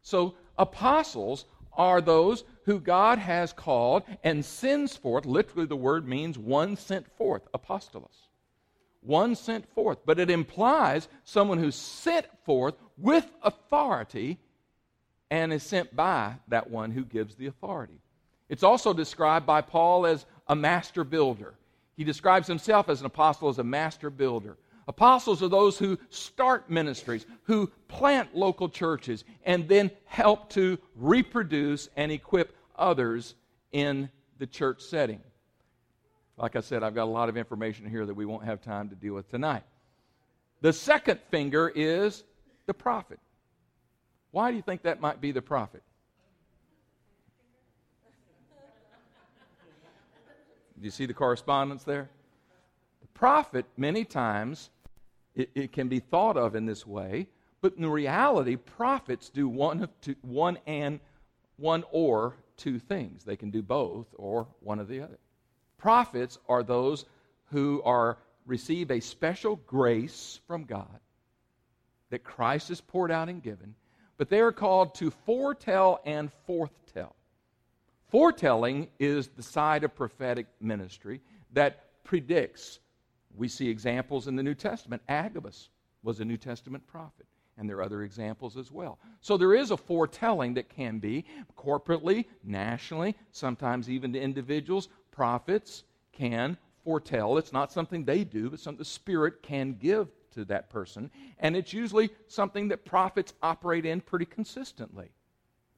So, 0.00 0.34
apostles 0.56 1.44
are 1.74 2.00
those 2.00 2.44
who 2.64 2.80
God 2.80 3.18
has 3.18 3.52
called 3.52 4.02
and 4.24 4.42
sends 4.42 4.96
forth. 4.96 5.26
Literally, 5.26 5.66
the 5.66 5.76
word 5.76 6.08
means 6.08 6.38
one 6.38 6.76
sent 6.76 7.06
forth, 7.18 7.42
apostolos. 7.52 8.28
One 9.02 9.34
sent 9.34 9.68
forth. 9.74 9.98
But 10.06 10.18
it 10.18 10.30
implies 10.30 11.08
someone 11.24 11.58
who's 11.58 11.76
sent 11.76 12.26
forth 12.44 12.74
with 12.96 13.30
authority 13.42 14.38
and 15.32 15.50
is 15.50 15.62
sent 15.62 15.96
by 15.96 16.34
that 16.48 16.68
one 16.68 16.90
who 16.90 17.06
gives 17.06 17.36
the 17.36 17.46
authority. 17.46 17.98
It's 18.50 18.62
also 18.62 18.92
described 18.92 19.46
by 19.46 19.62
Paul 19.62 20.04
as 20.04 20.26
a 20.46 20.54
master 20.54 21.04
builder. 21.04 21.54
He 21.96 22.04
describes 22.04 22.46
himself 22.46 22.90
as 22.90 23.00
an 23.00 23.06
apostle 23.06 23.48
as 23.48 23.58
a 23.58 23.64
master 23.64 24.10
builder. 24.10 24.58
Apostles 24.86 25.42
are 25.42 25.48
those 25.48 25.78
who 25.78 25.98
start 26.10 26.68
ministries, 26.68 27.24
who 27.44 27.68
plant 27.88 28.36
local 28.36 28.68
churches, 28.68 29.24
and 29.46 29.66
then 29.68 29.90
help 30.04 30.50
to 30.50 30.78
reproduce 30.96 31.88
and 31.96 32.12
equip 32.12 32.54
others 32.76 33.34
in 33.72 34.10
the 34.38 34.46
church 34.46 34.82
setting. 34.82 35.22
Like 36.36 36.56
I 36.56 36.60
said, 36.60 36.82
I've 36.82 36.94
got 36.94 37.04
a 37.04 37.06
lot 37.06 37.30
of 37.30 37.38
information 37.38 37.88
here 37.88 38.04
that 38.04 38.12
we 38.12 38.26
won't 38.26 38.44
have 38.44 38.60
time 38.60 38.90
to 38.90 38.94
deal 38.94 39.14
with 39.14 39.30
tonight. 39.30 39.62
The 40.60 40.74
second 40.74 41.20
finger 41.30 41.72
is 41.74 42.22
the 42.66 42.74
prophet. 42.74 43.18
Why 44.32 44.50
do 44.50 44.56
you 44.56 44.62
think 44.62 44.82
that 44.82 45.00
might 45.00 45.20
be 45.20 45.30
the 45.30 45.42
prophet? 45.42 45.82
Do 50.82 50.86
you 50.86 50.90
see 50.90 51.06
the 51.06 51.14
correspondence 51.14 51.84
there? 51.84 52.10
The 53.02 53.08
prophet, 53.08 53.66
many 53.76 54.04
times, 54.04 54.70
it, 55.36 55.50
it, 55.54 55.72
can 55.72 55.86
be 55.86 56.00
thought 56.00 56.36
of 56.36 56.56
in 56.56 56.66
this 56.66 56.84
way, 56.84 57.28
but 57.60 57.74
in 57.76 57.88
reality, 57.88 58.56
prophets 58.56 59.28
do 59.28 59.48
one, 59.48 59.88
two, 60.00 60.16
one 60.22 60.58
and 60.66 60.98
one 61.56 61.84
or 61.92 62.34
two 62.56 62.80
things. 62.80 63.22
They 63.22 63.36
can 63.36 63.50
do 63.50 63.62
both 63.62 64.06
or 64.14 64.48
one 64.60 64.80
or 64.80 64.84
the 64.84 65.02
other. 65.02 65.18
Prophets 65.78 66.38
are 66.48 66.64
those 66.64 67.04
who 67.52 67.80
are 67.84 68.18
receive 68.46 68.90
a 68.90 68.98
special 68.98 69.56
grace 69.66 70.40
from 70.48 70.64
God 70.64 70.98
that 72.10 72.24
Christ 72.24 72.70
has 72.70 72.80
poured 72.80 73.12
out 73.12 73.28
and 73.28 73.42
given, 73.42 73.74
but 74.22 74.28
they 74.28 74.38
are 74.38 74.52
called 74.52 74.94
to 74.94 75.10
foretell 75.10 76.00
and 76.04 76.30
forthtell. 76.48 77.14
Foretelling 78.06 78.86
is 79.00 79.26
the 79.26 79.42
side 79.42 79.82
of 79.82 79.96
prophetic 79.96 80.46
ministry 80.60 81.20
that 81.54 81.86
predicts 82.04 82.78
We 83.36 83.48
see 83.48 83.68
examples 83.68 84.28
in 84.28 84.36
the 84.36 84.42
New 84.44 84.54
Testament. 84.54 85.02
Agabus 85.08 85.70
was 86.04 86.20
a 86.20 86.24
New 86.24 86.36
Testament 86.36 86.86
prophet, 86.86 87.26
and 87.58 87.68
there 87.68 87.78
are 87.78 87.82
other 87.82 88.04
examples 88.04 88.56
as 88.56 88.70
well. 88.70 89.00
So 89.20 89.36
there 89.36 89.54
is 89.54 89.72
a 89.72 89.76
foretelling 89.76 90.54
that 90.54 90.68
can 90.68 91.00
be 91.00 91.24
corporately, 91.58 92.26
nationally, 92.44 93.16
sometimes 93.32 93.90
even 93.90 94.12
to 94.12 94.20
individuals. 94.20 94.88
Prophets 95.10 95.82
can 96.12 96.56
foretell. 96.84 97.38
It's 97.38 97.52
not 97.52 97.72
something 97.72 98.04
they 98.04 98.22
do, 98.22 98.50
but 98.50 98.60
something 98.60 98.78
the 98.78 98.84
Spirit 98.84 99.42
can 99.42 99.72
give 99.80 100.06
to 100.32 100.44
that 100.46 100.70
person. 100.70 101.10
And 101.38 101.56
it's 101.56 101.72
usually 101.72 102.10
something 102.28 102.68
that 102.68 102.84
prophets 102.84 103.32
operate 103.42 103.86
in 103.86 104.00
pretty 104.00 104.26
consistently. 104.26 105.10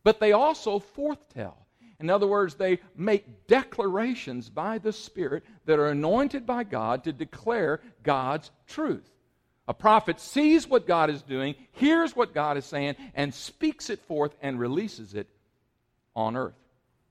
But 0.03 0.21
they 0.21 0.33
also 0.33 0.79
foretell. 0.79 1.67
In 2.01 2.11
other 2.11 2.27
words, 2.27 2.55
they 2.55 2.81
make 2.97 3.47
declarations 3.47 4.51
by 4.51 4.79
the 4.79 4.93
Spirit 4.93 5.45
that 5.65 5.79
are 5.79 5.89
anointed 5.89 6.45
by 6.45 6.65
God 6.65 7.05
to 7.05 7.13
declare 7.13 7.81
God's 8.03 8.51
truth. 8.67 9.11
A 9.67 9.75
prophet 9.75 10.21
sees 10.21 10.69
what 10.69 10.87
God 10.87 11.09
is 11.09 11.23
doing, 11.23 11.55
hears 11.73 12.15
what 12.15 12.35
God 12.35 12.59
is 12.59 12.67
saying, 12.67 12.97
and 13.15 13.33
speaks 13.33 13.89
it 13.89 14.01
forth 14.01 14.35
and 14.43 14.61
releases 14.61 15.15
it 15.15 15.29
on 16.15 16.37
earth. 16.37 16.59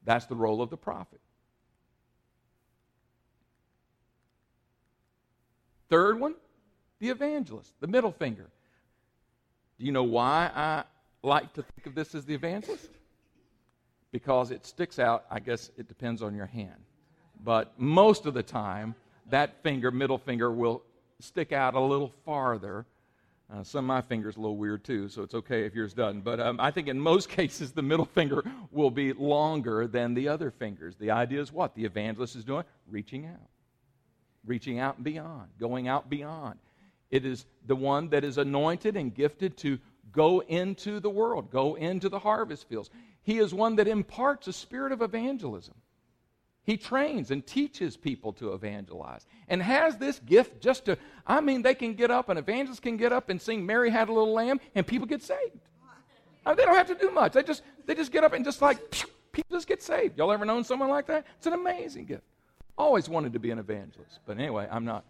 That's 0.03 0.25
the 0.27 0.35
role 0.35 0.61
of 0.61 0.69
the 0.69 0.77
prophet. 0.77 1.19
Third 5.89 6.19
one, 6.19 6.35
the 7.03 7.09
evangelist, 7.09 7.73
the 7.81 7.87
middle 7.87 8.13
finger. 8.13 8.49
Do 9.77 9.85
you 9.85 9.91
know 9.91 10.05
why 10.05 10.49
I 10.55 10.85
like 11.21 11.51
to 11.55 11.61
think 11.61 11.85
of 11.85 11.95
this 11.95 12.15
as 12.15 12.23
the 12.23 12.33
evangelist? 12.33 12.89
Because 14.13 14.51
it 14.51 14.65
sticks 14.65 14.99
out, 14.99 15.25
I 15.29 15.41
guess 15.41 15.69
it 15.77 15.89
depends 15.89 16.21
on 16.21 16.33
your 16.33 16.45
hand. 16.45 16.79
But 17.43 17.77
most 17.77 18.25
of 18.25 18.33
the 18.33 18.41
time, 18.41 18.95
that 19.31 19.61
finger, 19.63 19.91
middle 19.91 20.17
finger, 20.17 20.49
will 20.49 20.81
stick 21.19 21.51
out 21.51 21.73
a 21.73 21.79
little 21.79 22.13
farther. 22.23 22.85
Uh, 23.53 23.63
some 23.63 23.83
of 23.83 23.87
my 23.89 24.01
fingers 24.01 24.37
a 24.37 24.39
little 24.39 24.55
weird 24.55 24.85
too, 24.85 25.09
so 25.09 25.23
it's 25.23 25.33
okay 25.33 25.65
if 25.65 25.75
yours 25.75 25.93
doesn't. 25.93 26.21
But 26.21 26.39
um, 26.39 26.57
I 26.57 26.71
think 26.71 26.87
in 26.87 26.97
most 26.97 27.27
cases, 27.37 27.73
the 27.73 27.81
middle 27.81 28.05
finger 28.05 28.45
will 28.71 28.91
be 28.91 29.11
longer 29.11 29.87
than 29.87 30.13
the 30.13 30.29
other 30.29 30.51
fingers. 30.51 30.95
The 30.95 31.11
idea 31.11 31.41
is 31.41 31.51
what? 31.51 31.75
The 31.75 31.83
evangelist 31.83 32.37
is 32.37 32.45
doing? 32.45 32.63
Reaching 32.89 33.25
out. 33.25 33.49
Reaching 34.45 34.79
out 34.79 34.95
and 34.95 35.03
beyond, 35.03 35.49
going 35.59 35.89
out 35.89 36.09
beyond. 36.09 36.59
It 37.13 37.27
is 37.27 37.45
the 37.67 37.75
one 37.75 38.09
that 38.09 38.23
is 38.23 38.39
anointed 38.39 38.97
and 38.97 39.13
gifted 39.13 39.55
to 39.57 39.77
go 40.11 40.39
into 40.39 40.99
the 40.99 41.11
world, 41.11 41.51
go 41.51 41.75
into 41.75 42.09
the 42.09 42.17
harvest 42.17 42.67
fields. 42.67 42.89
He 43.21 43.37
is 43.37 43.53
one 43.53 43.75
that 43.75 43.87
imparts 43.87 44.47
a 44.47 44.53
spirit 44.53 44.91
of 44.91 45.03
evangelism. 45.03 45.75
He 46.63 46.75
trains 46.75 47.29
and 47.29 47.45
teaches 47.45 47.95
people 47.95 48.33
to 48.33 48.53
evangelize 48.53 49.27
and 49.47 49.61
has 49.61 49.97
this 49.97 50.17
gift 50.25 50.59
just 50.59 50.85
to, 50.85 50.97
I 51.27 51.39
mean, 51.39 51.61
they 51.61 51.75
can 51.75 51.93
get 51.93 52.09
up, 52.09 52.29
an 52.29 52.37
evangelist 52.39 52.81
can 52.81 52.97
get 52.97 53.13
up 53.13 53.29
and 53.29 53.39
sing 53.39 53.63
Mary 53.63 53.91
Had 53.91 54.09
a 54.09 54.11
Little 54.11 54.33
Lamb, 54.33 54.59
and 54.73 54.87
people 54.87 55.05
get 55.05 55.21
saved. 55.21 55.59
I 56.43 56.49
mean, 56.49 56.57
they 56.57 56.65
don't 56.65 56.75
have 56.75 56.87
to 56.87 56.95
do 56.95 57.11
much. 57.11 57.33
They 57.33 57.43
just, 57.43 57.61
they 57.85 57.93
just 57.93 58.11
get 58.11 58.23
up 58.23 58.33
and 58.33 58.43
just 58.43 58.59
like, 58.59 58.79
people 59.31 59.55
just 59.55 59.67
get 59.67 59.83
saved. 59.83 60.17
Y'all 60.17 60.31
ever 60.31 60.45
known 60.45 60.63
someone 60.63 60.89
like 60.89 61.05
that? 61.05 61.27
It's 61.37 61.45
an 61.45 61.53
amazing 61.53 62.05
gift. 62.05 62.23
Always 62.75 63.07
wanted 63.07 63.33
to 63.33 63.39
be 63.39 63.51
an 63.51 63.59
evangelist, 63.59 64.17
but 64.25 64.39
anyway, 64.39 64.67
I'm 64.71 64.83
not. 64.83 65.05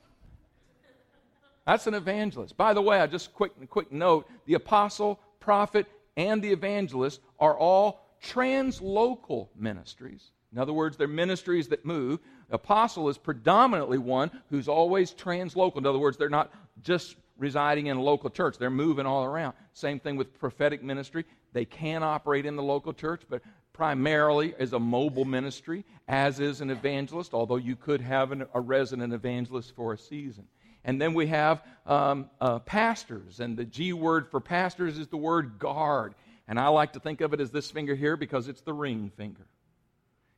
That's 1.65 1.87
an 1.87 1.93
evangelist. 1.93 2.57
By 2.57 2.73
the 2.73 2.81
way, 2.81 2.99
I 2.99 3.07
just 3.07 3.33
quick 3.33 3.51
quick 3.69 3.91
note: 3.91 4.27
the 4.45 4.55
apostle, 4.55 5.19
prophet, 5.39 5.87
and 6.17 6.41
the 6.41 6.51
evangelist 6.51 7.21
are 7.39 7.57
all 7.57 8.05
translocal 8.23 9.49
ministries. 9.55 10.31
In 10.51 10.59
other 10.59 10.73
words, 10.73 10.97
they're 10.97 11.07
ministries 11.07 11.67
that 11.69 11.85
move. 11.85 12.19
The 12.49 12.55
apostle 12.55 13.09
is 13.09 13.17
predominantly 13.17 13.97
one 13.97 14.29
who's 14.49 14.67
always 14.67 15.13
translocal. 15.13 15.77
In 15.77 15.85
other 15.85 15.99
words, 15.99 16.17
they're 16.17 16.29
not 16.29 16.51
just 16.83 17.15
residing 17.37 17.87
in 17.87 17.97
a 17.97 18.01
local 18.01 18.29
church, 18.29 18.57
they're 18.57 18.69
moving 18.69 19.07
all 19.07 19.23
around. 19.23 19.53
Same 19.73 19.99
thing 19.99 20.15
with 20.15 20.37
prophetic 20.39 20.83
ministry. 20.83 21.25
They 21.51 21.65
can 21.65 22.03
operate 22.03 22.45
in 22.45 22.55
the 22.55 22.63
local 22.63 22.93
church, 22.93 23.23
but 23.27 23.41
primarily 23.73 24.53
is 24.59 24.73
a 24.73 24.79
mobile 24.79 25.25
ministry, 25.25 25.83
as 26.07 26.39
is 26.39 26.61
an 26.61 26.69
evangelist, 26.69 27.33
although 27.33 27.55
you 27.55 27.75
could 27.75 28.01
have 28.01 28.31
an, 28.31 28.45
a 28.53 28.61
resident 28.61 29.13
evangelist 29.13 29.75
for 29.75 29.93
a 29.93 29.97
season. 29.97 30.45
And 30.85 31.01
then 31.01 31.13
we 31.13 31.27
have 31.27 31.63
um, 31.85 32.29
uh, 32.41 32.59
pastors, 32.59 33.39
and 33.39 33.55
the 33.55 33.65
G 33.65 33.93
word 33.93 34.29
for 34.29 34.39
pastors 34.39 34.97
is 34.97 35.07
the 35.07 35.17
word 35.17 35.59
guard. 35.59 36.15
And 36.47 36.59
I 36.59 36.67
like 36.67 36.93
to 36.93 36.99
think 36.99 37.21
of 37.21 37.33
it 37.33 37.39
as 37.39 37.51
this 37.51 37.71
finger 37.71 37.95
here 37.95 38.17
because 38.17 38.47
it's 38.47 38.61
the 38.61 38.73
ring 38.73 39.11
finger 39.15 39.47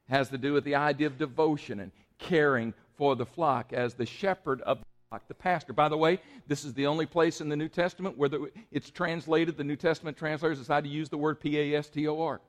has 0.09 0.29
to 0.29 0.37
do 0.37 0.53
with 0.53 0.63
the 0.63 0.75
idea 0.75 1.07
of 1.07 1.17
devotion 1.17 1.79
and 1.79 1.91
caring 2.17 2.73
for 2.95 3.15
the 3.15 3.25
flock 3.25 3.73
as 3.73 3.93
the 3.95 4.05
shepherd 4.05 4.61
of 4.61 4.79
the 4.79 4.85
flock, 5.09 5.27
the 5.27 5.33
pastor. 5.33 5.73
By 5.73 5.89
the 5.89 5.97
way, 5.97 6.19
this 6.47 6.63
is 6.63 6.73
the 6.73 6.87
only 6.87 7.05
place 7.05 7.41
in 7.41 7.49
the 7.49 7.55
New 7.55 7.67
Testament 7.67 8.17
where 8.17 8.29
the, 8.29 8.51
it's 8.71 8.89
translated, 8.89 9.57
the 9.57 9.63
New 9.63 9.75
Testament 9.75 10.17
translators 10.17 10.59
decide 10.59 10.83
to 10.83 10.89
use 10.89 11.09
the 11.09 11.17
word 11.17 11.39
P 11.39 11.59
A 11.59 11.77
S 11.77 11.89
T 11.89 12.07
O 12.07 12.21
R. 12.21 12.39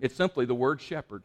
It's 0.00 0.14
simply 0.14 0.46
the 0.46 0.54
word 0.54 0.80
shepherd. 0.80 1.22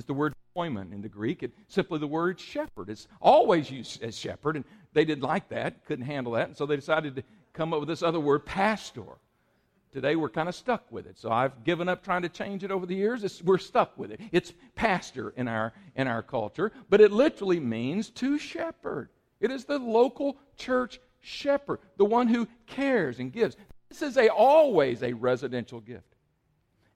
It's 0.00 0.06
the 0.06 0.14
word 0.14 0.32
poimen 0.56 0.94
in 0.94 1.02
the 1.02 1.10
Greek. 1.10 1.42
It's 1.42 1.54
simply 1.68 1.98
the 1.98 2.06
word 2.06 2.40
shepherd. 2.40 2.88
It's 2.88 3.06
always 3.20 3.70
used 3.70 4.02
as 4.02 4.16
shepherd, 4.16 4.56
and 4.56 4.64
they 4.94 5.04
didn't 5.04 5.22
like 5.22 5.50
that, 5.50 5.84
couldn't 5.84 6.06
handle 6.06 6.32
that, 6.32 6.48
and 6.48 6.56
so 6.56 6.64
they 6.64 6.76
decided 6.76 7.16
to 7.16 7.22
come 7.52 7.74
up 7.74 7.80
with 7.80 7.88
this 7.90 8.02
other 8.02 8.18
word, 8.18 8.46
pastor. 8.46 9.02
Today 9.92 10.16
we're 10.16 10.30
kind 10.30 10.48
of 10.48 10.54
stuck 10.54 10.90
with 10.90 11.06
it. 11.06 11.18
So 11.18 11.30
I've 11.30 11.64
given 11.64 11.86
up 11.86 12.02
trying 12.02 12.22
to 12.22 12.30
change 12.30 12.64
it 12.64 12.70
over 12.70 12.86
the 12.86 12.94
years. 12.94 13.24
It's, 13.24 13.42
we're 13.42 13.58
stuck 13.58 13.98
with 13.98 14.10
it. 14.10 14.20
It's 14.32 14.54
pastor 14.74 15.34
in 15.36 15.48
our, 15.48 15.74
in 15.96 16.08
our 16.08 16.22
culture, 16.22 16.72
but 16.88 17.02
it 17.02 17.12
literally 17.12 17.60
means 17.60 18.08
to 18.10 18.38
shepherd. 18.38 19.10
It 19.38 19.50
is 19.50 19.66
the 19.66 19.78
local 19.78 20.38
church 20.56 20.98
shepherd, 21.20 21.80
the 21.98 22.06
one 22.06 22.26
who 22.26 22.48
cares 22.66 23.18
and 23.18 23.30
gives. 23.30 23.54
This 23.90 24.00
is 24.00 24.16
a, 24.16 24.30
always 24.30 25.02
a 25.02 25.12
residential 25.12 25.80
gift. 25.80 26.06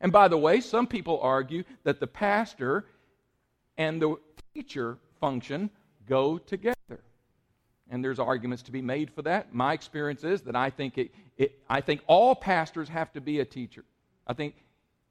And 0.01 0.12
by 0.12 0.29
the 0.29 0.38
way, 0.38 0.61
some 0.61 0.87
people 0.87 1.21
argue 1.23 1.64
that 1.83 2.01
the 2.01 2.07
pastor 2.07 2.87
and 3.77 4.01
the 4.01 4.17
teacher 4.55 4.99
function 5.21 5.71
go 6.07 6.39
together. 6.39 6.75
And 7.91 8.03
there's 8.03 8.19
arguments 8.19 8.63
to 8.65 8.73
be 8.73 8.83
made 8.83 9.11
for 9.11 9.23
that. 9.23 9.55
My 9.55 9.73
experience 9.73 10.25
is 10.25 10.43
that 10.43 10.57
I 10.57 10.71
think 10.71 10.99
it, 10.99 11.15
it, 11.37 11.59
I 11.69 11.81
think 11.81 12.03
all 12.07 12.35
pastors 12.35 12.89
have 12.89 13.13
to 13.13 13.21
be 13.21 13.41
a 13.41 13.45
teacher. 13.45 13.85
I 14.27 14.33
think 14.33 14.55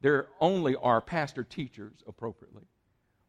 there 0.02 0.28
only 0.42 0.76
are 0.76 1.00
pastor 1.00 1.44
teachers 1.44 2.04
appropriately. 2.08 2.64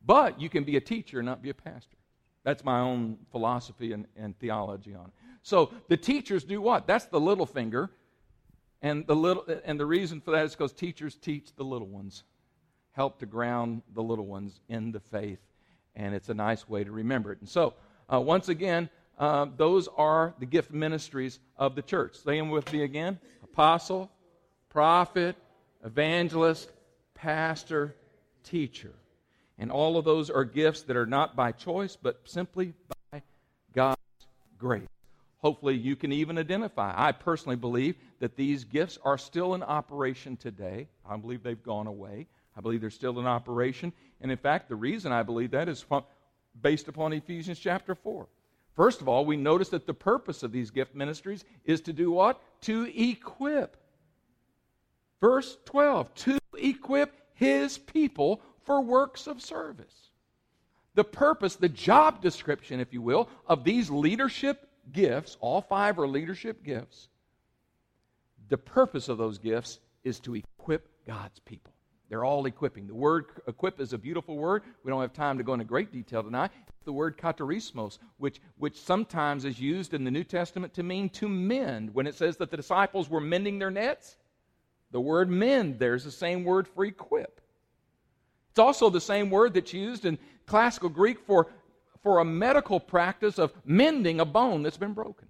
But 0.05 0.41
you 0.41 0.49
can 0.49 0.65
be 0.65 0.77
a 0.77 0.81
teacher 0.81 1.21
and 1.21 1.27
not 1.27 1.43
be 1.43 1.51
a 1.51 1.55
pastor. 1.55 1.97
That's 2.43 2.65
my 2.65 2.81
own 2.81 3.19
philosophy 3.31 3.93
and, 3.93 4.07
and 4.17 4.39
theology 4.39 4.95
on 4.95 5.07
it. 5.07 5.13
So 5.43 5.73
the 5.89 5.97
teachers 5.97 6.45
do 6.45 6.61
what? 6.61 6.87
That's 6.87 7.07
the 7.07 7.21
little 7.21 7.47
finger. 7.47 7.91
And 8.83 9.07
the, 9.07 9.17
little, 9.17 9.45
and 9.65 9.81
the 9.81 9.87
reason 9.87 10.21
for 10.21 10.31
that 10.33 10.45
is 10.45 10.53
because 10.53 10.73
teachers 10.73 11.15
teach 11.15 11.55
the 11.57 11.65
little 11.65 11.89
ones, 11.89 12.25
help 12.95 13.19
to 13.19 13.27
ground 13.27 13.83
the 13.95 14.03
little 14.03 14.27
ones 14.27 14.61
in 14.69 14.93
the 14.93 15.01
faith. 15.01 15.39
And 15.95 16.15
it's 16.15 16.29
a 16.29 16.35
nice 16.35 16.69
way 16.69 16.83
to 16.83 16.91
remember 16.91 17.33
it. 17.33 17.41
And 17.41 17.49
so, 17.49 17.75
uh, 18.13 18.21
once 18.21 18.49
again, 18.49 18.89
uh, 19.19 19.47
those 19.57 19.89
are 19.97 20.35
the 20.39 20.47
gift 20.47 20.73
ministries 20.73 21.39
of 21.57 21.75
the 21.75 21.83
church. 21.83 22.17
Say 22.17 22.39
them 22.39 22.51
with 22.51 22.73
me 22.73 22.83
again 22.83 23.19
apostle, 23.43 24.11
prophet, 24.71 25.37
evangelist, 25.85 26.71
pastor, 27.15 27.95
teacher. 28.43 28.93
And 29.59 29.71
all 29.71 29.97
of 29.97 30.05
those 30.05 30.31
are 30.31 30.45
gifts 30.45 30.83
that 30.83 30.97
are 30.97 31.07
not 31.07 31.37
by 31.37 31.53
choice, 31.53 31.97
but 32.01 32.21
simply 32.25 32.75
by 33.13 33.23
God's 33.73 34.01
grace. 34.59 34.89
Hopefully, 35.39 35.77
you 35.77 35.95
can 35.95 36.11
even 36.11 36.39
identify. 36.39 36.93
I 36.97 37.13
personally 37.13 37.57
believe 37.57 37.97
that 38.19 38.35
these 38.35 38.65
gifts 38.65 38.99
are 39.05 39.19
still 39.19 39.55
in 39.55 39.63
operation 39.63 40.37
today. 40.37 40.89
I 41.09 41.17
believe 41.17 41.43
they've 41.43 41.63
gone 41.63 41.87
away. 41.87 42.27
I 42.57 42.61
believe 42.61 42.81
they're 42.81 42.91
still 42.91 43.19
in 43.19 43.27
operation. 43.27 43.93
And 44.21 44.31
in 44.31 44.39
fact, 44.39 44.69
the 44.69 44.77
reason 44.77 45.13
I 45.13 45.23
believe 45.23 45.51
that 45.53 45.69
is 45.69 45.85
based 46.61 46.89
upon 46.89 47.13
Ephesians 47.13 47.59
chapter 47.59 47.95
4. 47.95 48.27
First 48.77 49.01
of 49.01 49.09
all, 49.09 49.25
we 49.25 49.37
notice 49.37 49.69
that 49.71 49.87
the 49.87 49.95
purpose 49.95 50.43
of 50.43 50.53
these 50.53 50.71
gift 50.71 50.95
ministries 50.95 51.45
is 51.65 51.81
to 51.83 51.93
do 51.93 52.11
what? 52.11 52.41
To 52.63 52.91
equip. 52.95 53.77
Verse 55.21 55.57
12, 55.65 56.15
to 56.15 56.39
equip 56.59 57.13
his 57.35 57.79
people 57.79 58.41
for 58.65 58.81
works 58.81 59.27
of 59.27 59.41
service. 59.41 60.11
The 60.95 61.05
purpose, 61.05 61.57
the 61.57 61.69
job 61.69 62.21
description, 62.21 62.81
if 62.81 62.93
you 62.93 63.03
will, 63.03 63.29
of 63.47 63.65
these 63.65 63.91
leadership 63.91 64.69
gifts, 64.93 65.37
all 65.41 65.61
five 65.61 65.99
are 65.99 66.07
leadership 66.07 66.63
gifts, 66.63 67.09
the 68.49 68.59
purpose 68.59 69.09
of 69.09 69.19
those 69.19 69.39
gifts 69.39 69.81
is 70.05 70.21
to 70.21 70.35
equip 70.35 70.89
God's 71.07 71.39
people. 71.41 71.74
They're 72.15 72.25
all 72.25 72.47
equipping. 72.47 72.87
The 72.87 72.95
word 72.95 73.25
equip 73.49 73.81
is 73.81 73.93
a 73.93 73.99
beautiful 73.99 74.37
word. 74.37 74.63
We 74.85 74.91
don't 74.93 75.01
have 75.01 75.13
time 75.13 75.37
to 75.37 75.43
go 75.43 75.53
into 75.53 75.65
great 75.65 75.91
detail 75.91 76.23
tonight. 76.23 76.53
It's 76.69 76.85
the 76.85 76.93
word 76.93 77.19
katarismos, 77.19 77.99
which, 78.19 78.41
which 78.57 78.81
sometimes 78.81 79.45
is 79.45 79.59
used 79.59 79.95
in 79.95 80.05
the 80.05 80.13
New 80.13 80.23
Testament 80.23 80.73
to 80.75 80.85
mean 80.85 81.09
to 81.09 81.29
mend. 81.29 81.93
When 81.93 82.07
it 82.07 82.15
says 82.15 82.37
that 82.37 82.53
the 82.53 82.57
disciples 82.57 83.11
were 83.11 83.21
mending 83.21 83.59
their 83.59 83.73
nets, 83.73 84.17
the 84.93 85.01
word 85.01 85.29
mend 85.29 85.81
there's 85.81 86.05
the 86.05 86.13
same 86.13 86.45
word 86.45 86.69
for 86.69 86.85
equip. 86.85 87.41
It's 88.51 88.61
also 88.61 88.91
the 88.91 89.01
same 89.01 89.29
word 89.29 89.53
that's 89.53 89.73
used 89.73 90.05
in 90.05 90.17
classical 90.47 90.91
Greek 90.91 91.19
for 91.27 91.49
for 92.01 92.21
a 92.21 92.25
medical 92.25 92.79
practice 92.79 93.41
of 93.41 93.53
mending 93.65 94.21
a 94.21 94.25
bone 94.25 94.63
that's 94.63 94.77
been 94.77 94.95
broken. 94.95 95.27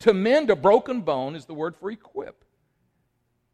To 0.00 0.12
mend 0.12 0.50
a 0.50 0.56
broken 0.56 1.00
bone 1.00 1.34
is 1.34 1.46
the 1.46 1.54
word 1.54 1.74
for 1.74 1.90
equip. 1.90 2.44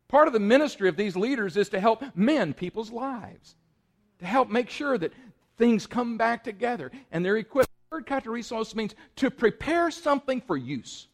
Part 0.09 0.29
of 0.29 0.33
the 0.33 0.40
ministry 0.40 0.88
of 0.88 0.97
these 0.97 1.16
leaders 1.16 1.57
is 1.57 1.69
to 1.71 1.81
help 1.81 2.03
mend 2.14 2.57
people's 2.57 2.92
lives, 2.92 3.57
to 4.21 4.27
help 4.27 4.49
make 4.49 4.71
sure 4.71 4.97
that 4.97 5.12
things 5.57 5.87
come 5.87 6.16
back 6.16 6.45
together 6.45 6.92
and 7.11 7.25
they're 7.25 7.37
equipped. 7.37 7.71
The 7.90 7.97
word 7.97 8.77
means 8.77 8.95
to 9.16 9.31
prepare 9.31 9.90
something 9.90 10.40
for 10.40 10.57
use. 10.57 11.09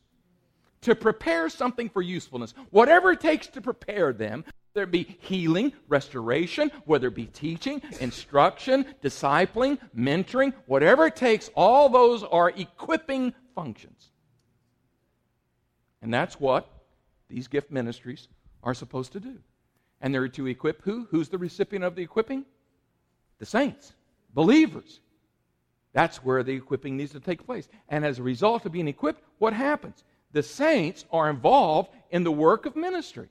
To 0.82 0.94
prepare 0.94 1.48
something 1.48 1.88
for 1.88 2.02
usefulness. 2.02 2.54
Whatever 2.70 3.12
it 3.12 3.20
takes 3.20 3.46
to 3.48 3.60
prepare 3.60 4.12
them, 4.12 4.44
whether 4.72 4.84
it 4.84 4.90
be 4.90 5.16
healing, 5.20 5.72
restoration, 5.88 6.70
whether 6.84 7.08
it 7.08 7.14
be 7.14 7.26
teaching, 7.26 7.80
instruction, 8.00 8.86
discipling, 9.02 9.78
mentoring, 9.96 10.52
whatever 10.66 11.06
it 11.06 11.16
takes, 11.16 11.50
all 11.54 11.88
those 11.88 12.24
are 12.24 12.50
equipping 12.50 13.32
functions. 13.54 14.10
And 16.02 16.12
that's 16.12 16.40
what 16.40 16.68
these 17.28 17.48
gift 17.48 17.70
ministries 17.70 18.28
are 18.62 18.74
supposed 18.74 19.12
to 19.12 19.20
do. 19.20 19.38
And 20.00 20.14
they're 20.14 20.28
to 20.28 20.46
equip 20.46 20.82
who? 20.82 21.06
Who's 21.10 21.28
the 21.28 21.38
recipient 21.38 21.84
of 21.84 21.94
the 21.94 22.02
equipping? 22.02 22.44
The 23.38 23.46
saints, 23.46 23.92
believers. 24.34 25.00
That's 25.92 26.24
where 26.24 26.42
the 26.42 26.54
equipping 26.54 26.96
needs 26.96 27.12
to 27.12 27.20
take 27.20 27.44
place. 27.44 27.68
And 27.88 28.04
as 28.04 28.18
a 28.18 28.22
result 28.22 28.64
of 28.66 28.72
being 28.72 28.88
equipped, 28.88 29.22
what 29.38 29.52
happens? 29.52 30.04
The 30.32 30.42
saints 30.42 31.04
are 31.12 31.28
involved 31.28 31.90
in 32.10 32.24
the 32.24 32.32
work 32.32 32.66
of 32.66 32.74
ministry. 32.74 33.28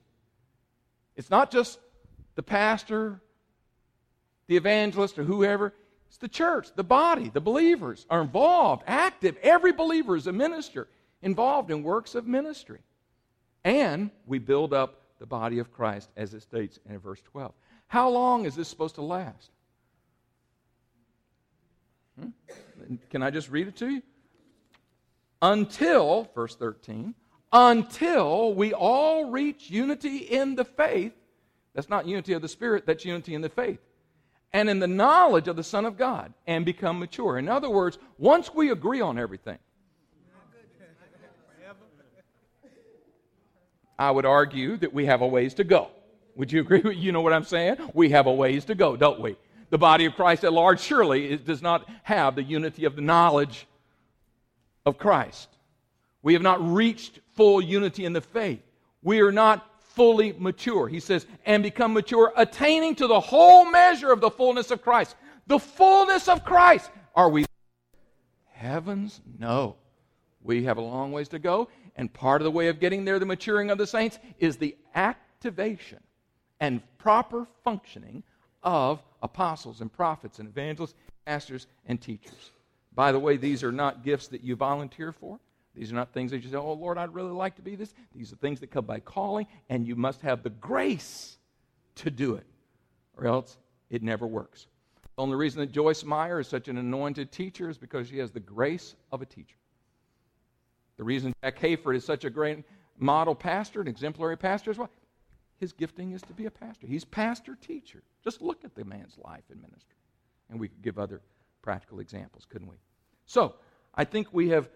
It's 1.16 1.30
not 1.30 1.52
just 1.52 1.80
the 2.36 2.44
pastor, 2.44 3.22
the 4.48 4.56
evangelist, 4.56 5.18
or 5.18 5.24
whoever. 5.24 5.74
It's 6.08 6.18
the 6.18 6.28
church, 6.28 6.68
the 6.76 6.84
body, 6.84 7.30
the 7.30 7.42
believers 7.42 8.06
are 8.10 8.22
involved, 8.22 8.84
active. 8.86 9.38
Every 9.42 9.72
believer 9.72 10.16
is 10.16 10.28
a 10.28 10.34
minister 10.34 10.88
involved 11.22 11.72
in 11.72 11.84
works 11.84 12.16
of 12.16 12.28
ministry. 12.28 12.80
And 13.64 14.12
we 14.26 14.40
build 14.40 14.74
up 14.74 15.01
the 15.22 15.28
body 15.28 15.60
of 15.60 15.72
Christ, 15.72 16.10
as 16.18 16.34
it 16.34 16.42
states 16.42 16.80
in 16.90 16.98
verse 16.98 17.22
12. 17.22 17.54
How 17.86 18.10
long 18.10 18.46
is 18.46 18.56
this 18.56 18.68
supposed 18.68 18.96
to 18.96 19.04
last? 19.04 19.52
Hmm? 22.20 22.30
Can 23.12 23.22
I 23.22 23.30
just 23.30 23.52
read 23.52 23.68
it 23.68 23.76
to 23.78 23.88
you? 23.88 24.02
Until, 25.40 26.28
verse 26.34 26.56
13, 26.56 27.14
until 27.54 28.56
we 28.56 28.74
all 28.74 29.30
reach 29.30 29.70
unity 29.70 30.18
in 30.18 30.56
the 30.56 30.66
faith. 30.66 31.14
That's 31.76 31.90
not 31.90 32.08
unity 32.08 32.34
of 32.34 32.42
the 32.42 32.48
Spirit, 32.48 32.88
that's 32.88 33.06
unity 33.06 33.36
in 33.36 33.42
the 33.42 33.50
faith. 33.50 33.80
And 34.52 34.72
in 34.72 34.80
the 34.80 34.88
knowledge 34.88 35.48
of 35.48 35.56
the 35.56 35.64
Son 35.64 35.86
of 35.86 35.98
God 35.98 36.34
and 36.48 36.66
become 36.66 36.98
mature. 36.98 37.38
In 37.38 37.48
other 37.48 37.70
words, 37.70 38.00
once 38.18 38.52
we 38.56 38.72
agree 38.72 39.02
on 39.02 39.20
everything, 39.20 39.60
I 44.02 44.10
would 44.10 44.26
argue 44.26 44.78
that 44.78 44.92
we 44.92 45.06
have 45.06 45.22
a 45.22 45.28
ways 45.28 45.54
to 45.54 45.64
go. 45.64 45.92
Would 46.36 46.52
you 46.52 46.62
agree? 46.62 46.96
You 46.96 47.12
know 47.12 47.22
what 47.22 47.34
I'm 47.34 47.44
saying? 47.44 47.78
We 47.94 48.10
have 48.10 48.26
a 48.26 48.34
ways 48.34 48.66
to 48.66 48.74
go, 48.74 48.98
don't 48.98 49.22
we? 49.22 49.38
The 49.70 49.78
body 49.78 50.06
of 50.06 50.16
Christ 50.16 50.44
at 50.44 50.52
large 50.52 50.80
surely 50.80 51.38
does 51.38 51.62
not 51.62 51.88
have 52.02 52.34
the 52.34 52.42
unity 52.42 52.86
of 52.86 52.96
the 52.96 53.04
knowledge 53.04 53.68
of 54.88 54.98
Christ. 54.98 55.50
We 56.24 56.34
have 56.34 56.42
not 56.42 56.68
reached 56.68 57.20
full 57.36 57.62
unity 57.62 58.06
in 58.06 58.14
the 58.14 58.22
faith. 58.22 58.64
We 59.04 59.22
are 59.22 59.32
not 59.32 59.68
fully 59.94 60.34
mature. 60.34 60.88
He 60.88 61.00
says, 61.00 61.28
and 61.46 61.62
become 61.62 61.94
mature, 61.94 62.34
attaining 62.36 62.96
to 62.96 63.06
the 63.06 63.20
whole 63.20 63.66
measure 63.70 64.12
of 64.12 64.20
the 64.20 64.32
fullness 64.32 64.72
of 64.72 64.82
Christ. 64.82 65.16
The 65.46 65.60
fullness 65.60 66.28
of 66.28 66.44
Christ. 66.44 66.90
Are 67.16 67.30
we? 67.30 67.46
Heavens, 68.50 69.22
no. 69.38 69.76
We 70.42 70.64
have 70.64 70.78
a 70.78 70.82
long 70.82 71.12
ways 71.12 71.28
to 71.30 71.40
go, 71.40 71.70
and 71.96 72.12
part 72.14 72.42
of 72.42 72.46
the 72.46 72.52
way 72.52 72.68
of 72.68 72.80
getting 72.80 73.06
there, 73.06 73.20
the 73.20 73.26
maturing 73.26 73.70
of 73.70 73.78
the 73.78 73.88
saints, 73.88 74.20
is 74.40 74.58
the 74.58 74.76
activation 74.96 76.00
and 76.60 76.82
proper 76.98 77.48
functioning 77.64 78.24
of 78.64 79.02
apostles 79.24 79.82
and 79.82 79.92
prophets 79.92 80.40
and 80.40 80.48
evangelists, 80.48 80.96
pastors, 81.26 81.68
and 81.86 82.00
teachers. 82.02 82.52
By 82.94 83.12
the 83.12 83.20
way, 83.20 83.38
these 83.38 83.64
are 83.64 83.72
not 83.72 84.04
gifts 84.04 84.28
that 84.28 84.44
you 84.44 84.56
volunteer 84.56 85.12
for. 85.12 85.40
These 85.74 85.92
are 85.92 85.96
not 85.96 86.14
things 86.14 86.32
that 86.32 86.44
you 86.44 86.50
say, 86.50 86.58
oh, 86.58 86.74
Lord, 86.74 86.98
I'd 86.98 87.14
really 87.14 87.32
like 87.32 87.56
to 87.56 87.62
be 87.62 87.76
this. 87.76 87.94
These 88.14 88.34
are 88.34 88.36
things 88.36 88.60
that 88.60 88.72
come 88.72 88.86
by 88.86 89.00
calling, 89.00 89.48
and 89.70 89.88
you 89.88 89.96
must 89.96 90.22
have 90.22 90.44
the 90.44 90.50
grace 90.50 91.38
to 91.96 92.12
do 92.12 92.36
it, 92.36 92.46
or 93.18 93.26
else 93.26 93.58
it 93.90 94.04
never 94.04 94.28
works. 94.28 94.68
The 95.16 95.22
only 95.22 95.36
reason 95.36 95.62
that 95.62 95.72
Joyce 95.72 96.04
Meyer 96.04 96.40
is 96.40 96.48
such 96.48 96.68
an 96.68 96.78
anointed 96.78 97.32
teacher 97.32 97.70
is 97.70 97.78
because 97.78 98.10
she 98.10 98.18
has 98.18 98.32
the 98.32 98.40
grace 98.40 98.96
of 99.12 99.22
a 99.22 99.26
teacher. 99.26 99.56
The 101.02 101.06
reason 101.06 101.34
Jack 101.42 101.60
Hayford 101.62 101.96
is 101.96 102.06
such 102.06 102.26
a 102.26 102.30
great 102.30 102.64
model 103.00 103.34
pastor, 103.34 103.82
an 103.82 103.88
exemplary 103.88 104.38
pastor, 104.38 104.70
is 104.70 104.78
what? 104.78 104.92
His 105.58 105.74
gifting 105.74 106.12
is 106.12 106.22
to 106.22 106.34
be 106.34 106.46
a 106.46 106.52
pastor. 106.52 106.86
He's 106.86 107.06
pastor 107.06 107.58
teacher. 107.60 108.04
Just 108.24 108.40
look 108.40 108.64
at 108.64 108.76
the 108.76 108.86
man's 108.86 109.18
life 109.18 109.42
and 109.50 109.60
ministry. 109.60 109.98
And 110.52 110.60
we 110.60 110.68
could 110.68 110.84
give 110.84 111.00
other 111.00 111.24
practical 111.64 112.02
examples, 112.02 112.46
couldn't 112.48 112.68
we? 112.68 112.76
So, 113.26 113.56
I 113.96 114.04
think 114.04 114.28
we 114.32 114.50
have 114.50 114.70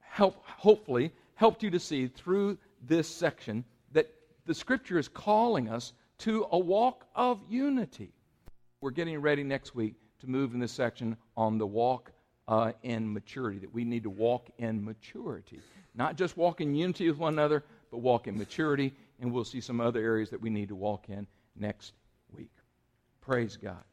help, 0.00 0.44
hopefully 0.44 1.14
helped 1.36 1.62
you 1.62 1.70
to 1.70 1.80
see 1.80 2.08
through 2.08 2.58
this 2.86 3.08
section 3.08 3.64
that 3.92 4.12
the 4.44 4.52
scripture 4.52 4.98
is 4.98 5.08
calling 5.08 5.70
us 5.70 5.94
to 6.18 6.46
a 6.52 6.58
walk 6.58 7.06
of 7.14 7.40
unity. 7.48 8.12
We're 8.82 8.90
getting 8.90 9.18
ready 9.18 9.44
next 9.44 9.74
week 9.74 9.94
to 10.18 10.28
move 10.28 10.52
in 10.52 10.60
this 10.60 10.72
section 10.72 11.16
on 11.38 11.56
the 11.56 11.66
walk 11.66 12.12
uh, 12.50 12.72
in 12.82 13.10
maturity, 13.10 13.60
that 13.60 13.72
we 13.72 13.84
need 13.84 14.02
to 14.02 14.10
walk 14.10 14.50
in 14.58 14.84
maturity. 14.84 15.60
Not 15.94 16.16
just 16.16 16.36
walk 16.36 16.60
in 16.60 16.74
unity 16.74 17.08
with 17.08 17.16
one 17.16 17.32
another, 17.32 17.62
but 17.92 17.98
walk 17.98 18.26
in 18.26 18.36
maturity. 18.36 18.92
And 19.20 19.32
we'll 19.32 19.44
see 19.44 19.60
some 19.60 19.80
other 19.80 20.00
areas 20.00 20.30
that 20.30 20.40
we 20.40 20.50
need 20.50 20.68
to 20.68 20.74
walk 20.74 21.08
in 21.08 21.28
next 21.56 21.92
week. 22.36 22.50
Praise 23.20 23.56
God. 23.56 23.84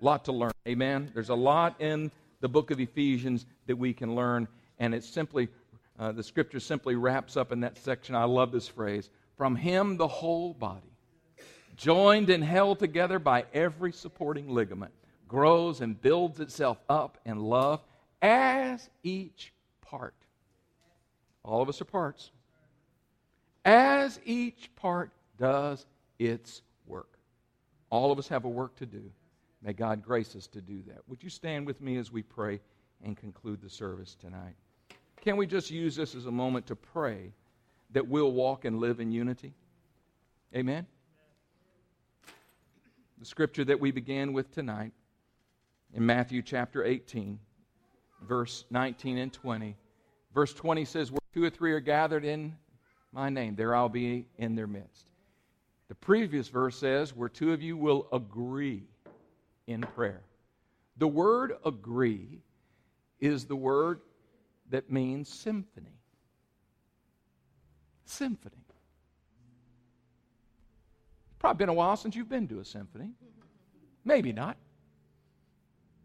A 0.00 0.04
lot 0.04 0.24
to 0.24 0.32
learn. 0.32 0.52
Amen. 0.66 1.10
There's 1.12 1.28
a 1.28 1.34
lot 1.34 1.78
in 1.78 2.10
the 2.40 2.48
book 2.48 2.70
of 2.70 2.80
Ephesians 2.80 3.44
that 3.66 3.76
we 3.76 3.92
can 3.92 4.14
learn. 4.14 4.48
And 4.78 4.94
it's 4.94 5.08
simply, 5.08 5.48
uh, 5.98 6.12
the 6.12 6.22
scripture 6.22 6.60
simply 6.60 6.94
wraps 6.94 7.36
up 7.36 7.52
in 7.52 7.60
that 7.60 7.76
section. 7.76 8.14
I 8.14 8.24
love 8.24 8.50
this 8.50 8.66
phrase 8.66 9.10
from 9.36 9.56
him, 9.56 9.98
the 9.98 10.08
whole 10.08 10.54
body, 10.54 10.94
joined 11.76 12.30
and 12.30 12.42
held 12.42 12.78
together 12.78 13.18
by 13.18 13.44
every 13.52 13.92
supporting 13.92 14.48
ligament, 14.48 14.92
grows 15.28 15.82
and 15.82 16.00
builds 16.00 16.40
itself 16.40 16.78
up 16.88 17.18
in 17.26 17.38
love 17.38 17.80
as 18.22 18.88
each 19.02 19.52
part. 19.80 20.14
All 21.42 21.62
of 21.62 21.68
us 21.68 21.80
are 21.80 21.86
parts. 21.86 22.30
As 23.64 24.20
each 24.24 24.70
part 24.76 25.10
does 25.38 25.86
its 26.18 26.62
work. 26.86 27.18
All 27.90 28.12
of 28.12 28.18
us 28.18 28.28
have 28.28 28.44
a 28.44 28.48
work 28.48 28.76
to 28.76 28.86
do. 28.86 29.10
May 29.62 29.72
God 29.72 30.02
grace 30.02 30.34
us 30.36 30.46
to 30.48 30.60
do 30.60 30.82
that. 30.86 31.00
Would 31.08 31.22
you 31.22 31.30
stand 31.30 31.66
with 31.66 31.80
me 31.80 31.96
as 31.96 32.10
we 32.10 32.22
pray 32.22 32.60
and 33.04 33.16
conclude 33.16 33.60
the 33.60 33.68
service 33.68 34.14
tonight? 34.14 34.54
Can 35.20 35.36
we 35.36 35.46
just 35.46 35.70
use 35.70 35.96
this 35.96 36.14
as 36.14 36.26
a 36.26 36.30
moment 36.30 36.66
to 36.66 36.76
pray 36.76 37.32
that 37.90 38.06
we'll 38.06 38.32
walk 38.32 38.64
and 38.64 38.78
live 38.78 39.00
in 39.00 39.12
unity? 39.12 39.52
Amen? 40.54 40.86
The 43.18 43.26
scripture 43.26 43.64
that 43.64 43.78
we 43.78 43.90
began 43.90 44.32
with 44.32 44.50
tonight 44.50 44.92
in 45.92 46.06
Matthew 46.06 46.40
chapter 46.40 46.84
18 46.84 47.38
verse 48.26 48.64
19 48.70 49.18
and 49.18 49.32
20. 49.32 49.76
Verse 50.34 50.52
20 50.52 50.84
says, 50.84 51.10
Where 51.10 51.20
two 51.34 51.44
or 51.44 51.50
three 51.50 51.72
are 51.72 51.80
gathered 51.80 52.24
in 52.24 52.56
my 53.12 53.28
name, 53.28 53.56
there 53.56 53.74
I'll 53.74 53.88
be 53.88 54.26
in 54.38 54.54
their 54.54 54.66
midst. 54.66 55.06
The 55.88 55.94
previous 55.94 56.48
verse 56.48 56.76
says, 56.76 57.14
Where 57.14 57.28
two 57.28 57.52
of 57.52 57.62
you 57.62 57.76
will 57.76 58.06
agree 58.12 58.84
in 59.66 59.80
prayer. 59.80 60.22
The 60.98 61.08
word 61.08 61.54
agree 61.64 62.40
is 63.20 63.44
the 63.44 63.56
word 63.56 64.00
that 64.70 64.90
means 64.90 65.28
symphony. 65.28 65.98
Symphony. 68.04 68.56
Probably 71.40 71.58
been 71.58 71.68
a 71.70 71.74
while 71.74 71.96
since 71.96 72.14
you've 72.14 72.28
been 72.28 72.46
to 72.48 72.60
a 72.60 72.64
symphony. 72.64 73.10
Maybe 74.04 74.32
not. 74.32 74.58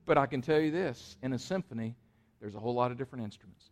But 0.05 0.17
I 0.17 0.25
can 0.25 0.41
tell 0.41 0.59
you 0.59 0.71
this 0.71 1.17
in 1.21 1.33
a 1.33 1.39
symphony, 1.39 1.95
there's 2.45 2.53
a 2.53 2.59
whole 2.59 2.75
lot 2.75 2.91
of 2.91 2.97
different 2.99 3.25
instruments. 3.25 3.71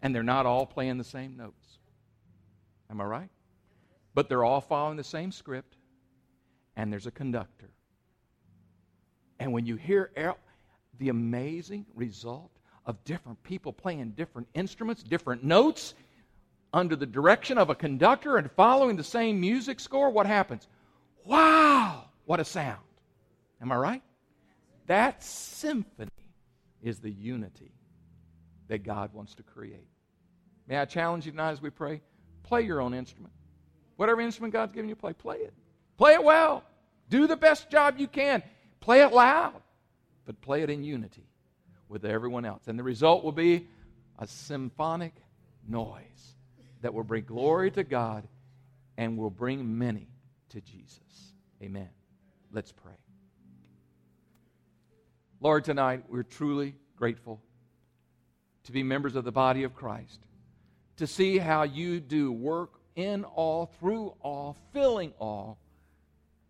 And 0.00 0.14
they're 0.14 0.22
not 0.22 0.46
all 0.46 0.64
playing 0.64 0.96
the 0.96 1.04
same 1.04 1.36
notes. 1.36 1.76
Am 2.90 2.98
I 2.98 3.04
right? 3.04 3.28
But 4.14 4.30
they're 4.30 4.42
all 4.42 4.62
following 4.62 4.96
the 4.96 5.04
same 5.04 5.30
script, 5.30 5.76
and 6.76 6.90
there's 6.90 7.06
a 7.06 7.10
conductor. 7.10 7.68
And 9.38 9.52
when 9.52 9.66
you 9.66 9.76
hear 9.76 10.10
the 10.98 11.10
amazing 11.10 11.84
result 11.94 12.50
of 12.86 13.04
different 13.04 13.42
people 13.42 13.74
playing 13.74 14.12
different 14.12 14.48
instruments, 14.54 15.02
different 15.02 15.44
notes, 15.44 15.92
under 16.72 16.96
the 16.96 17.04
direction 17.04 17.58
of 17.58 17.68
a 17.68 17.74
conductor 17.74 18.38
and 18.38 18.50
following 18.52 18.96
the 18.96 19.04
same 19.04 19.38
music 19.38 19.78
score, 19.78 20.08
what 20.08 20.24
happens? 20.24 20.66
Wow, 21.22 22.06
what 22.24 22.40
a 22.40 22.46
sound. 22.46 22.80
Am 23.60 23.70
I 23.70 23.76
right? 23.76 24.02
That's 24.86 25.26
symphony. 25.26 26.08
Is 26.84 27.00
the 27.00 27.10
unity 27.10 27.72
that 28.68 28.84
God 28.84 29.12
wants 29.12 29.34
to 29.36 29.42
create. 29.42 29.88
May 30.68 30.76
I 30.76 30.84
challenge 30.84 31.24
you 31.26 31.32
tonight 31.32 31.52
as 31.52 31.62
we 31.62 31.70
pray? 31.70 32.02
Play 32.42 32.62
your 32.62 32.80
own 32.80 32.94
instrument. 32.94 33.32
Whatever 33.96 34.20
instrument 34.20 34.52
God's 34.52 34.72
given 34.72 34.88
you, 34.88 34.94
play, 34.94 35.14
play 35.14 35.38
it. 35.38 35.54
Play 35.96 36.12
it 36.12 36.22
well. 36.22 36.62
Do 37.08 37.26
the 37.26 37.36
best 37.36 37.70
job 37.70 37.96
you 37.98 38.06
can. 38.06 38.42
Play 38.80 39.00
it 39.00 39.12
loud, 39.12 39.54
but 40.26 40.40
play 40.42 40.62
it 40.62 40.70
in 40.70 40.84
unity 40.84 41.26
with 41.88 42.04
everyone 42.04 42.44
else. 42.44 42.62
And 42.66 42.78
the 42.78 42.82
result 42.82 43.24
will 43.24 43.32
be 43.32 43.66
a 44.18 44.26
symphonic 44.26 45.14
noise 45.66 46.34
that 46.82 46.92
will 46.92 47.04
bring 47.04 47.24
glory 47.24 47.70
to 47.72 47.84
God 47.84 48.28
and 48.98 49.16
will 49.16 49.30
bring 49.30 49.78
many 49.78 50.08
to 50.50 50.60
Jesus. 50.60 51.32
Amen. 51.62 51.88
Let's 52.52 52.72
pray. 52.72 53.03
Lord, 55.44 55.64
tonight 55.64 56.04
we're 56.08 56.22
truly 56.22 56.74
grateful 56.96 57.38
to 58.62 58.72
be 58.72 58.82
members 58.82 59.14
of 59.14 59.24
the 59.24 59.30
body 59.30 59.64
of 59.64 59.74
Christ, 59.74 60.20
to 60.96 61.06
see 61.06 61.36
how 61.36 61.64
you 61.64 62.00
do 62.00 62.32
work 62.32 62.80
in 62.96 63.24
all, 63.24 63.66
through 63.78 64.14
all, 64.20 64.56
filling 64.72 65.12
all. 65.18 65.58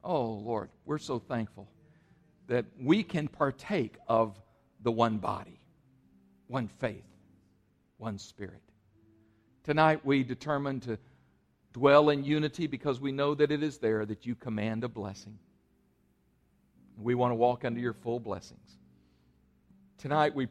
Oh, 0.05 0.26
Lord, 0.26 0.70
we're 0.84 0.99
so 0.99 1.18
thankful 1.18 1.68
that 2.47 2.66
we 2.80 3.03
can 3.03 3.26
partake 3.26 3.97
of 4.07 4.38
the 4.84 4.92
one 4.92 5.18
body, 5.18 5.59
one 6.47 6.68
faith, 6.78 7.03
one 7.97 8.16
spirit. 8.16 8.62
Tonight 9.64 10.07
we 10.07 10.22
determine 10.22 10.78
to 10.80 10.99
dwell 11.72 12.11
in 12.11 12.22
unity 12.22 12.68
because 12.68 13.01
we 13.01 13.11
know 13.11 13.34
that 13.34 13.51
it 13.51 13.64
is 13.64 13.78
there 13.78 14.07
that 14.07 14.24
you 14.24 14.36
command 14.36 14.84
a 14.84 14.88
blessing. 14.88 15.36
We 16.97 17.16
want 17.16 17.32
to 17.32 17.34
walk 17.34 17.64
under 17.64 17.80
your 17.80 17.92
full 17.92 18.20
blessings. 18.20 18.78
Tonight 19.99 20.34
we 20.34 20.49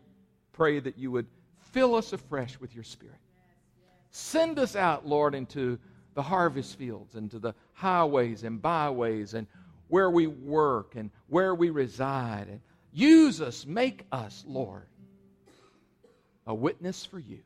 pray 0.52 0.80
that 0.80 0.98
you 0.98 1.12
would 1.12 1.28
fill 1.72 1.96
us 1.96 2.14
afresh 2.14 2.60
with 2.60 2.74
your 2.74 2.84
spirit. 2.84 3.18
Send 4.12 4.60
us 4.60 4.76
out, 4.76 5.08
Lord, 5.08 5.34
into 5.34 5.80
the 6.14 6.22
harvest 6.22 6.78
fields, 6.78 7.16
into 7.16 7.40
the 7.40 7.56
highways 7.74 8.44
and 8.44 8.62
byways, 8.62 9.34
and 9.34 9.48
where 9.88 10.10
we 10.10 10.28
work 10.28 10.96
and 10.96 11.10
where 11.28 11.56
we 11.56 11.72
reside. 11.72 12.48
And 12.50 12.62
use 12.92 13.42
us, 13.42 13.66
make 13.66 14.06
us, 14.12 14.44
Lord, 14.48 14.86
a 16.46 16.54
witness 16.54 17.06
for 17.06 17.20
you. 17.20 17.40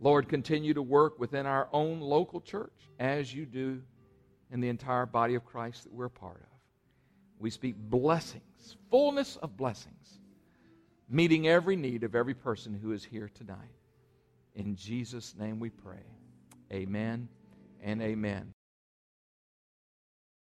Lord, 0.00 0.28
continue 0.28 0.74
to 0.74 0.82
work 0.82 1.18
within 1.18 1.46
our 1.46 1.68
own 1.72 2.00
local 2.00 2.40
church 2.40 2.72
as 2.98 3.32
you 3.32 3.46
do 3.46 3.82
in 4.50 4.60
the 4.60 4.68
entire 4.68 5.06
body 5.06 5.34
of 5.34 5.44
Christ 5.44 5.84
that 5.84 5.92
we're 5.92 6.06
a 6.06 6.10
part 6.10 6.36
of. 6.36 6.46
We 7.38 7.50
speak 7.50 7.76
blessings, 7.76 8.76
fullness 8.90 9.36
of 9.36 9.56
blessings, 9.56 10.20
meeting 11.08 11.48
every 11.48 11.76
need 11.76 12.04
of 12.04 12.14
every 12.14 12.34
person 12.34 12.74
who 12.74 12.92
is 12.92 13.04
here 13.04 13.30
tonight. 13.34 13.56
In 14.54 14.76
Jesus' 14.76 15.34
name 15.38 15.60
we 15.60 15.70
pray. 15.70 16.04
Amen 16.72 17.28
and 17.82 18.02
amen. 18.02 18.52